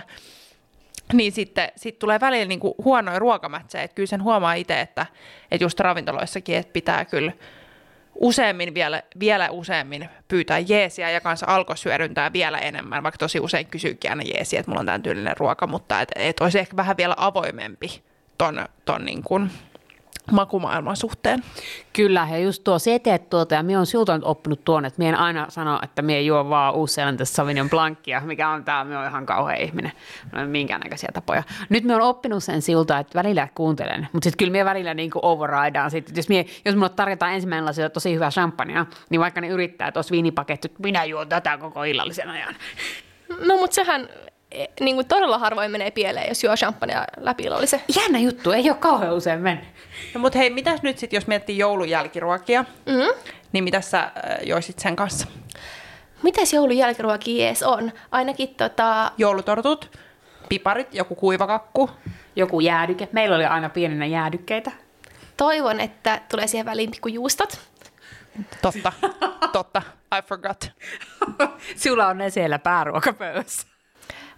niin 1.13 1.31
sitten 1.31 1.71
sit 1.75 1.99
tulee 1.99 2.19
välillä 2.19 2.45
niin 2.45 2.59
kuin 2.59 2.73
huonoja 2.83 3.19
ruokamätsejä. 3.19 3.83
Että 3.83 3.95
kyllä 3.95 4.07
sen 4.07 4.23
huomaa 4.23 4.53
itse, 4.53 4.81
että, 4.81 5.05
että 5.51 5.65
just 5.65 5.79
ravintoloissakin, 5.79 6.55
että 6.55 6.73
pitää 6.73 7.05
kyllä 7.05 7.31
useammin 8.15 8.73
vielä, 8.73 9.03
vielä 9.19 9.49
useammin 9.49 10.09
pyytää 10.27 10.59
jeesiä 10.59 11.09
ja 11.09 11.21
kanssa 11.21 11.45
alkoi 11.49 11.77
syödyntää 11.77 12.33
vielä 12.33 12.57
enemmän, 12.57 13.03
vaikka 13.03 13.17
tosi 13.17 13.39
usein 13.39 13.67
kysyykin 13.67 14.11
aina 14.11 14.23
jeesiä, 14.23 14.59
että 14.59 14.71
mulla 14.71 14.79
on 14.79 14.85
tämän 14.85 15.03
tyylinen 15.03 15.37
ruoka, 15.37 15.67
mutta 15.67 16.01
et, 16.01 16.11
et 16.15 16.39
olisi 16.39 16.59
ehkä 16.59 16.77
vähän 16.77 16.97
vielä 16.97 17.13
avoimempi 17.17 18.01
ton, 18.37 18.65
ton 18.85 19.05
niin 19.05 19.23
kuin 19.23 19.51
makumaailman 20.31 20.95
suhteen. 20.95 21.43
Kyllä, 21.93 22.27
ja 22.31 22.37
just 22.37 22.63
tuo, 22.63 22.79
se 22.79 22.99
teet 22.99 23.29
tuota, 23.29 23.55
ja 23.55 23.63
minä 23.63 23.79
olen 23.79 23.85
sinulta 23.85 24.19
oppinut 24.21 24.63
tuon, 24.63 24.85
että 24.85 24.97
minä 24.97 25.09
en 25.09 25.15
aina 25.15 25.45
sano, 25.49 25.79
että 25.83 26.01
minä 26.01 26.19
juo 26.19 26.49
vaan 26.49 26.73
uusseelantista 26.73 27.35
Sauvignon 27.35 27.69
Blancia, 27.69 28.21
mikä 28.21 28.49
on 28.49 28.63
tämä, 28.63 28.83
minä 28.83 28.99
olen 28.99 29.09
ihan 29.09 29.25
kauhean 29.25 29.61
ihminen, 29.61 29.91
minä 30.25 30.39
olen 30.39 30.49
minkäännäköisiä 30.49 31.09
tapoja. 31.13 31.43
Nyt 31.69 31.83
minä 31.83 31.95
olen 31.95 32.07
oppinut 32.07 32.43
sen 32.43 32.61
siltä, 32.61 32.99
että 32.99 33.19
välillä 33.19 33.47
kuuntelen, 33.55 34.07
mutta 34.13 34.23
sitten 34.23 34.37
kyllä 34.37 34.51
minä 34.51 34.65
välillä 34.65 34.93
niin 34.93 35.11
overridean, 35.21 35.91
sit, 35.91 36.17
jos, 36.17 36.29
minä, 36.29 36.43
jos 36.65 36.75
minulle 36.75 36.89
tarjotaan 36.89 37.33
ensimmäinen 37.33 37.65
lasi 37.65 37.81
tosi 37.93 38.15
hyvää 38.15 38.29
champagnea, 38.29 38.85
niin 39.09 39.21
vaikka 39.21 39.41
ne 39.41 39.47
yrittää 39.47 39.91
tuossa 39.91 40.11
viinipaketti, 40.11 40.67
että 40.67 40.83
minä 40.83 41.05
juon 41.05 41.29
tätä 41.29 41.57
koko 41.57 41.83
illallisen 41.83 42.29
ajan. 42.29 42.55
No 43.47 43.57
mutta 43.57 43.75
sehän 43.75 44.09
niin 44.79 44.95
kuin 44.95 45.07
todella 45.07 45.37
harvoin 45.37 45.71
menee 45.71 45.91
pieleen, 45.91 46.27
jos 46.27 46.43
juo 46.43 46.55
champagnea 46.55 47.05
läpi 47.17 47.43
illallisen. 47.43 47.81
Jännä 48.01 48.19
juttu, 48.19 48.51
ei 48.51 48.69
ole 48.69 48.77
kauhean 48.77 49.13
usein 49.13 49.39
mennyt. 49.39 49.65
No 50.13 50.19
mutta 50.19 50.37
hei, 50.39 50.49
mitäs 50.49 50.81
nyt 50.81 50.97
sitten, 50.97 51.17
jos 51.17 51.27
miettii 51.27 51.57
joulun 51.57 51.89
jälkiruokia, 51.89 52.65
Mm. 52.85 53.21
niin 53.51 53.63
mitä 53.63 53.81
sä 53.81 53.99
äh, 53.99 54.11
joisit 54.43 54.79
sen 54.79 54.95
kanssa? 54.95 55.27
Mitäs 56.23 56.53
joulun 56.53 56.77
jälkiruokia 56.77 57.47
ees 57.47 57.63
on? 57.63 57.91
Ainakin 58.11 58.55
tota, 58.55 59.11
Joulutortut, 59.17 59.97
piparit, 60.49 60.93
joku 60.95 61.15
kuivakakku. 61.15 61.89
Joku 62.35 62.59
jäädyke. 62.59 63.07
Meillä 63.11 63.35
oli 63.35 63.45
aina 63.45 63.69
pienenä 63.69 64.05
jäädykkeitä. 64.05 64.71
toivon, 65.37 65.79
että 65.79 66.21
tulee 66.31 66.47
siihen 66.47 66.65
väliin 66.65 66.91
pikku 66.91 67.07
juustot. 67.07 67.59
Totta, 68.61 68.93
totta, 69.51 69.81
I 70.17 70.21
forgot. 70.21 70.71
Sulla 71.83 72.07
on 72.07 72.17
ne 72.17 72.29
siellä 72.29 72.59
pääruokapöydässä. 72.59 73.67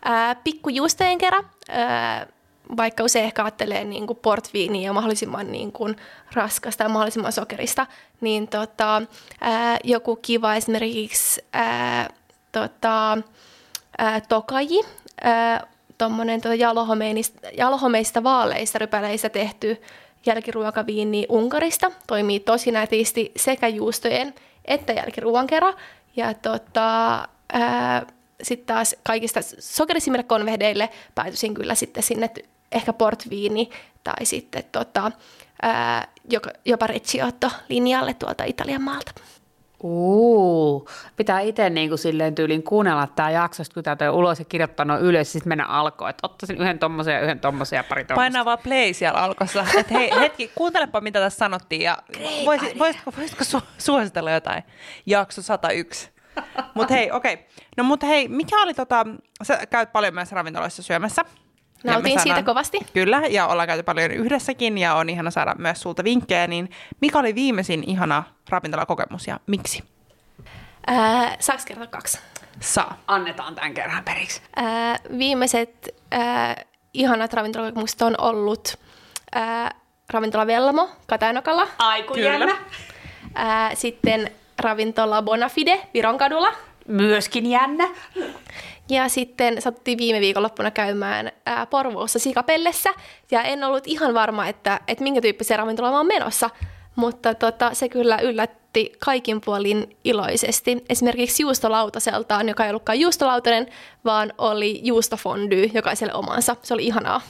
Ää, 0.03 0.35
pikku 0.35 0.69
juustojen 0.69 1.17
kerran, 1.17 1.49
ää, 1.69 2.27
vaikka 2.77 3.03
usein 3.03 3.25
ehkä 3.25 3.43
ajattelee 3.43 3.83
niin 3.83 4.07
kuin 4.07 4.19
portviiniä 4.21 4.93
mahdollisimman 4.93 5.51
niin 5.51 5.71
kuin 5.71 5.95
raskasta 6.33 6.83
ja 6.83 6.89
mahdollisimman 6.89 7.31
sokerista, 7.31 7.87
niin 8.21 8.47
tota, 8.47 9.01
ää, 9.41 9.77
joku 9.83 10.15
kiva 10.15 10.55
esimerkiksi 10.55 11.41
ää, 11.53 12.09
tota, 12.51 13.17
ää, 13.97 14.21
tokaji, 14.21 14.81
ää, 15.21 15.67
tuommoinen 15.97 16.41
tota 16.41 16.55
jalohomeista, 17.57 18.23
vaaleista 18.23 18.79
rypäleistä 18.79 19.29
tehty 19.29 19.81
jälkiruokaviini 20.25 21.25
Unkarista. 21.29 21.91
Toimii 22.07 22.39
tosi 22.39 22.71
nätisti 22.71 23.31
sekä 23.35 23.67
juustojen 23.67 24.33
että 24.65 24.93
jälkiruoan 24.93 25.47
kerran. 25.47 25.73
Ja 26.15 26.33
tota, 26.33 27.27
sitten 28.43 28.75
taas 28.75 28.95
kaikista 29.03 29.39
sokerisimmille 29.59 30.23
konvehdeille 30.23 30.89
päätyisin 31.15 31.53
kyllä 31.53 31.75
sitten 31.75 32.03
sinne 32.03 32.29
ehkä 32.71 32.93
portviini 32.93 33.69
tai 34.03 34.25
sitten 34.25 34.63
tota, 34.71 35.11
ää, 35.61 36.07
jopa 36.65 36.87
Recciotto 36.87 37.51
linjalle 37.69 38.13
tuolta 38.13 38.43
Italian 38.43 38.81
maalta. 38.81 39.11
Uu, 39.83 40.89
pitää 41.15 41.39
itse 41.39 41.69
niin 41.69 41.89
kuin 41.89 41.99
silleen 41.99 42.35
tyylin 42.35 42.63
kuunnella 42.63 43.07
tämä 43.07 43.29
jakso, 43.29 43.63
kun 43.73 43.83
tämä 43.83 43.95
toi 43.95 44.09
ulos 44.09 44.39
ja 44.39 44.45
kirjoittanut 44.45 45.01
ylös, 45.01 45.31
sitten 45.31 45.49
mennä 45.49 45.65
alkoon, 45.65 46.09
että 46.09 46.27
ottaisin 46.27 46.57
yhden 46.57 46.79
tommosen 46.79 47.13
ja 47.13 47.21
yhden 47.21 47.39
tommosen 47.39 47.77
ja 47.77 47.83
pari 47.83 48.05
tommosen. 48.05 48.31
Painaa 48.31 48.45
vaan 48.45 48.57
play 48.63 48.93
siellä 48.93 49.19
alkossa. 49.19 49.65
Et 49.79 49.91
hei, 49.91 50.11
hetki, 50.19 50.51
kuuntelepa 50.55 51.01
mitä 51.01 51.19
tässä 51.19 51.37
sanottiin 51.37 51.81
ja 51.81 51.97
voisit, 52.45 52.79
voisitko, 52.79 53.13
voisitko 53.17 53.43
su- 53.43 53.63
suositella 53.77 54.31
jotain? 54.31 54.63
Jakso 55.05 55.41
101. 55.41 56.09
Mutta 56.73 56.93
hei, 56.93 57.11
okei. 57.11 57.33
Okay. 57.33 57.45
No 57.77 57.83
mutta 57.83 58.05
hei, 58.05 58.27
mikä 58.27 58.61
oli 58.61 58.73
tota, 58.73 59.05
sä 59.43 59.65
käyt 59.65 59.91
paljon 59.91 60.13
myös 60.13 60.31
ravintoloissa 60.31 60.83
syömässä. 60.83 61.21
Ja 61.83 61.83
me 61.83 61.91
Nautin 61.91 62.19
siitä 62.19 62.43
kovasti. 62.43 62.79
Kyllä, 62.93 63.21
ja 63.29 63.47
ollaan 63.47 63.67
käyty 63.67 63.83
paljon 63.83 64.11
yhdessäkin 64.11 64.77
ja 64.77 64.93
on 64.95 65.09
ihana 65.09 65.31
saada 65.31 65.55
myös 65.57 65.81
sulta 65.81 66.03
vinkkejä, 66.03 66.47
niin 66.47 66.69
mikä 67.01 67.19
oli 67.19 67.35
viimeisin 67.35 67.83
ihana 67.87 68.23
ravintolakokemus 68.49 69.27
ja 69.27 69.39
miksi? 69.47 69.83
Ää, 70.87 71.35
saaks 71.39 71.65
kertoa 71.65 71.87
kaksi? 71.87 72.19
Saa. 72.59 72.97
Annetaan 73.07 73.55
tämän 73.55 73.73
kerran 73.73 74.03
periksi. 74.03 74.41
Ää, 74.55 74.97
viimeiset 75.17 75.95
ää, 76.11 76.55
ihanat 76.93 77.33
ravintolakokemukset 77.33 78.01
on 78.01 78.15
ollut 78.17 78.79
ää, 79.35 79.71
ravintola 80.09 80.47
Vellamo 80.47 80.89
Katajanokalla, 81.07 81.67
Aiku 81.77 82.13
ää, 83.35 83.75
sitten 83.75 84.31
ravintola 84.59 85.21
Bonafide 85.21 85.81
Vironkadulla 85.93 86.53
Myöskin 86.87 87.45
jännä. 87.45 87.87
ja 88.89 89.09
sitten 89.09 89.61
satuttiin 89.61 89.97
viime 89.97 90.19
viikonloppuna 90.19 90.71
käymään 90.71 91.31
ää, 91.45 91.65
Porvoossa 91.65 92.19
Sikapellessä 92.19 92.89
ja 93.31 93.43
en 93.43 93.63
ollut 93.63 93.83
ihan 93.87 94.13
varma, 94.13 94.47
että, 94.47 94.79
että 94.87 95.03
minkä 95.03 95.21
tyyppisiä 95.21 95.57
ravintola 95.57 95.91
mä 95.91 95.97
oon 95.97 96.07
menossa, 96.07 96.49
mutta 96.95 97.35
tota, 97.35 97.73
se 97.73 97.89
kyllä 97.89 98.17
yllätti 98.17 98.91
kaikin 98.99 99.41
puolin 99.41 99.97
iloisesti. 100.03 100.83
Esimerkiksi 100.89 101.43
juustolautaseltaan, 101.43 102.49
joka 102.49 102.63
ei 102.63 102.69
ollutkaan 102.69 102.99
juustolautainen, 102.99 103.67
vaan 104.05 104.33
oli 104.37 104.79
juustofondy 104.83 105.69
jokaiselle 105.73 106.13
omansa. 106.13 106.55
Se 106.61 106.73
oli 106.73 106.85
ihanaa. 106.85 107.21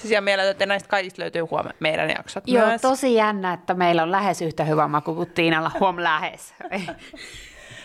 Siis 0.00 0.10
ihan 0.10 0.24
mieletöntä, 0.24 0.50
että 0.50 0.66
näistä 0.66 0.88
kaikista 0.88 1.22
löytyy 1.22 1.42
huomenna 1.42 1.76
meidän 1.80 2.10
jaksot 2.10 2.44
Joo, 2.46 2.66
myös. 2.66 2.82
tosi 2.82 3.14
jännä, 3.14 3.52
että 3.52 3.74
meillä 3.74 4.02
on 4.02 4.10
lähes 4.10 4.42
yhtä 4.42 4.64
hyvä 4.64 4.88
maku 4.88 5.14
kuin 5.14 5.30
Tiinalla. 5.30 5.70
Huom 5.80 5.96
lähes. 5.98 6.54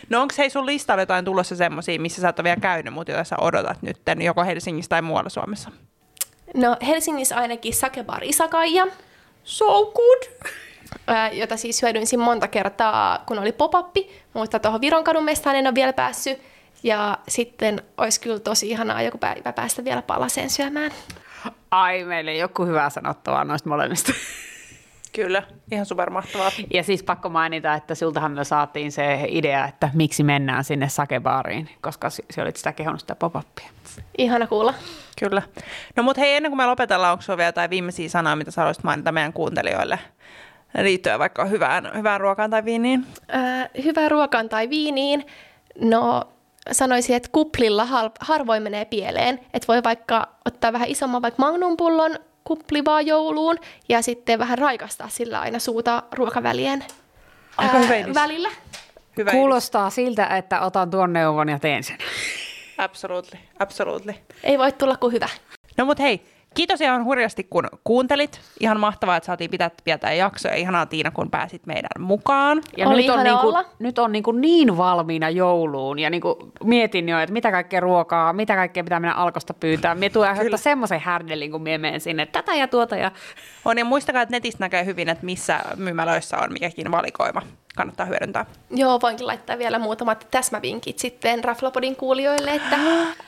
No 0.10 0.22
onko 0.22 0.34
hei 0.38 0.50
sun 0.50 0.66
listalla 0.66 1.02
jotain 1.02 1.26
tulossa 1.26 1.56
semmoisia, 1.56 2.00
missä 2.00 2.22
sä 2.22 2.30
et 2.30 2.40
ole 2.40 2.44
vielä 2.44 2.60
käynyt, 2.60 2.94
mutta 2.94 3.12
joita 3.12 3.24
sä 3.24 3.36
odotat 3.42 3.82
nyt 3.82 3.98
joko 4.20 4.44
Helsingissä 4.44 4.90
tai 4.90 5.02
muualla 5.02 5.30
Suomessa? 5.30 5.72
No 6.54 6.78
Helsingissä 6.88 7.36
ainakin 7.36 7.74
Sakebar 7.74 8.24
Isakaija, 8.24 8.88
so 9.44 9.86
good. 9.86 10.52
ää, 11.08 11.32
jota 11.32 11.58
siis 11.58 11.82
hyödynsin 11.82 12.20
monta 12.20 12.48
kertaa, 12.48 13.24
kun 13.28 13.40
oli 13.40 13.52
pop-appi, 13.52 14.10
mutta 14.34 14.60
tuohon 14.60 14.82
Vironkadun 14.82 15.24
mestaan 15.24 15.56
en 15.56 15.68
ole 15.68 15.76
vielä 15.76 15.94
päässyt. 15.94 16.42
Ja 16.84 17.18
sitten 17.28 17.82
olisi 17.98 18.22
kyllä 18.22 18.40
tosi 18.40 18.70
ihanaa 18.70 19.02
joku 19.02 19.18
päivä 19.18 19.54
päästä 19.54 19.84
vielä 19.84 20.02
palaseen 20.02 20.50
syömään. 20.50 20.92
Ai, 21.72 22.04
meillä 22.04 22.32
ei 22.32 22.40
joku 22.40 22.66
hyvää 22.66 22.90
sanottavaa 22.90 23.44
noista 23.44 23.70
molemmista. 23.70 24.14
Kyllä, 25.16 25.44
ihan 25.72 25.86
supermahtavaa. 25.86 26.52
Ja 26.74 26.84
siis 26.84 27.04
pakko 27.04 27.30
mainita, 27.30 27.74
että 27.74 27.96
sultahan 27.96 28.32
me 28.32 28.44
saatiin 28.44 28.92
se 28.92 29.26
idea, 29.28 29.66
että 29.66 29.90
miksi 29.94 30.24
mennään 30.24 30.64
sinne 30.64 30.90
sakebaariin, 30.90 31.70
koska 31.82 32.10
se 32.10 32.42
olit 32.42 32.56
sitä 32.56 32.74
kehonnut 32.74 33.00
sitä 33.00 33.16
pop-upia. 33.16 33.70
Ihana 34.18 34.48
kuulla. 34.48 34.74
Kyllä. 35.20 35.42
No 35.96 36.04
mutta 36.04 36.22
hei, 36.22 36.36
ennen 36.36 36.52
kuin 36.52 36.58
me 36.58 36.66
lopetellaan, 36.66 37.12
onko 37.12 37.22
sulla 37.22 37.38
vielä 37.38 37.48
jotain 37.48 37.70
viimeisiä 37.70 38.10
sanoja, 38.10 38.36
mitä 38.36 38.52
sä 38.52 38.62
haluaisit 38.62 38.84
mainita 38.84 39.12
meidän 39.12 39.34
kuuntelijoille 39.34 40.00
liittyen 40.82 41.20
vaikka 41.20 41.46
hyvään, 41.46 41.92
hyvään 41.96 42.22
ruokaan 42.22 42.50
tai 42.50 42.66
viiniin? 42.66 43.06
Ää, 43.28 43.70
hyvää 43.84 44.10
ruokaan 44.10 44.50
tai 44.50 44.70
viiniin. 44.70 45.26
No 45.82 46.28
sanoisin, 46.72 47.16
että 47.16 47.30
kuplilla 47.32 47.86
har- 47.86 48.12
harvoin 48.20 48.64
menee 48.64 48.86
pieleen. 48.86 49.40
Että 49.54 49.68
voi 49.68 49.84
vaikka 49.84 50.28
ottaa 50.46 50.74
vähän 50.74 50.90
isomman 50.90 51.22
vaikka 51.22 51.44
magnumpullon 51.44 52.16
kuplivaa 52.44 53.02
jouluun 53.02 53.58
ja 53.90 54.02
sitten 54.02 54.40
vähän 54.40 54.58
raikastaa 54.58 55.10
sillä 55.10 55.40
aina 55.40 55.60
suuta 55.60 56.04
ruokavälien 56.12 56.86
Aika 57.58 57.78
hyvä 57.80 57.96
idis. 57.96 58.16
välillä. 58.16 58.50
Hyvä 59.18 59.32
Kuulostaa 59.32 59.90
siltä, 59.90 60.26
että 60.26 60.62
otan 60.62 60.90
tuon 60.92 61.14
neuvon 61.14 61.50
ja 61.50 61.60
teen 61.60 61.84
sen. 61.84 61.98
Absolutely, 62.78 63.40
absolutely. 63.60 64.14
Ei 64.44 64.58
voi 64.58 64.72
tulla 64.72 64.98
kuin 64.98 65.14
hyvä. 65.14 65.30
No 65.78 65.86
mut 65.86 66.00
hei, 66.00 66.26
kiitos 66.56 66.82
ihan 66.82 67.06
hurjasti 67.06 67.44
kun 67.44 67.68
kuuntelit. 67.84 68.40
Ihan 68.60 68.80
mahtavaa, 68.80 69.18
että 69.18 69.26
saatiin 69.26 69.52
pitää 69.52 69.72
vielä 69.86 70.14
jakso 70.14 70.48
ja 70.48 70.56
ihanaa 70.56 70.86
Tiina, 70.86 71.12
kun 71.12 71.32
pääsit 71.32 71.66
meidän 71.66 71.90
mukaan. 72.00 72.62
Ja 72.78 72.88
Oli 72.88 73.02
nyt 73.02 73.10
on, 73.10 73.24
niinku, 73.24 73.48
olla. 73.48 73.66
nyt 73.80 74.00
on 74.00 74.12
niinku 74.12 74.32
niin 74.32 74.78
valmiina 74.78 75.30
jouluun 75.30 76.00
ja 76.00 76.10
niinku 76.10 76.52
mietin 76.64 77.10
jo, 77.10 77.20
että 77.20 77.34
mitä 77.34 77.52
kaikkea 77.52 77.80
ruokaa, 77.80 78.34
mitä 78.34 78.56
kaikkea 78.56 78.84
pitää 78.84 79.00
mennä 79.00 79.16
alkosta 79.16 79.54
pyytää. 79.54 79.96
Mie 79.96 80.10
tulen 80.10 80.30
aiheuttaa 80.30 80.58
semmoisen 80.58 81.00
härdellin, 81.00 81.52
kun 81.52 81.62
mie 81.62 81.78
menen 81.78 82.02
sinne 82.02 82.26
tätä 82.26 82.56
ja 82.56 82.68
tuota. 82.68 82.96
Ja... 82.96 83.12
On 83.66 83.78
ja 83.78 83.86
muistakaa, 83.86 84.22
että 84.22 84.36
netistä 84.36 84.64
näkee 84.64 84.86
hyvin, 84.86 85.10
että 85.10 85.26
missä 85.26 85.60
myymälöissä 85.76 86.38
on 86.38 86.54
mikäkin 86.54 86.92
valikoima. 86.92 87.42
Kannattaa 87.76 88.06
hyödyntää. 88.06 88.46
Joo, 88.70 89.02
voinkin 89.02 89.28
laittaa 89.28 89.58
vielä 89.58 89.80
muutamat 89.80 90.28
täsmävinkit 90.32 91.00
sitten 91.00 91.44
Raflapodin 91.44 91.96
kuulijoille, 91.96 92.52
että 92.52 92.78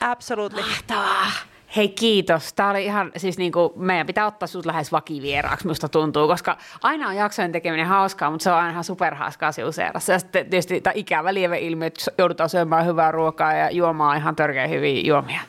Absolutely. 0.00 0.62
Mahtavaa. 0.62 1.57
Hei 1.76 1.88
kiitos. 1.88 2.52
Tämä 2.52 2.70
oli 2.70 2.84
ihan, 2.84 3.12
siis 3.16 3.38
niin 3.38 3.52
kuin, 3.52 3.72
meidän 3.76 4.06
pitää 4.06 4.26
ottaa 4.26 4.46
sinut 4.46 4.66
lähes 4.66 4.92
vakivieraaksi, 4.92 5.66
musta 5.66 5.88
tuntuu, 5.88 6.28
koska 6.28 6.56
aina 6.82 7.08
on 7.08 7.16
jaksojen 7.16 7.52
tekeminen 7.52 7.86
hauskaa, 7.86 8.30
mutta 8.30 8.44
se 8.44 8.50
on 8.50 8.56
aina 8.56 8.70
ihan 8.70 8.84
superhauskaa 8.84 9.52
siuseerassa. 9.52 10.12
Ja 10.12 10.18
sitten 10.18 10.50
tietysti 10.50 10.80
tämä 10.80 10.92
ikävä 10.96 11.34
lieveilmiö, 11.34 11.86
että 11.86 12.10
joudutaan 12.18 12.48
syömään 12.48 12.86
hyvää 12.86 13.10
ruokaa 13.10 13.52
ja 13.52 13.70
juomaan 13.70 14.16
ihan 14.16 14.36
törkeä 14.36 14.66
hyviä 14.66 15.00
juomia. 15.04 15.40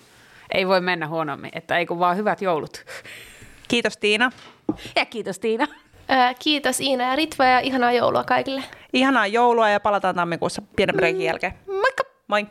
Ei 0.52 0.68
voi 0.68 0.82
mennä 0.82 1.08
huonommin, 1.08 1.52
että 1.54 1.78
ei 1.78 1.86
kun 1.86 2.00
vaan 2.00 2.18
hyvät 2.18 2.42
joulut. 2.42 2.86
Kiitos 3.68 3.98
Tiina. 3.98 4.32
Ja 4.96 5.06
kiitos 5.06 5.40
Tiina. 5.40 5.68
Ää, 6.10 6.34
kiitos 6.34 6.80
Iina 6.80 7.04
ja 7.04 7.16
Ritva 7.16 7.46
ja 7.46 7.60
ihanaa 7.60 7.92
joulua 7.92 8.24
kaikille. 8.24 8.64
Ihanaa 8.94 9.28
joulua 9.28 9.70
ja 9.70 9.80
palataan 9.80 10.16
tammikuussa 10.16 10.62
pienen 10.76 10.96
breikin 10.96 11.26
jälkeen. 11.26 11.54
Moikka! 11.68 12.04
Moi! 12.28 12.48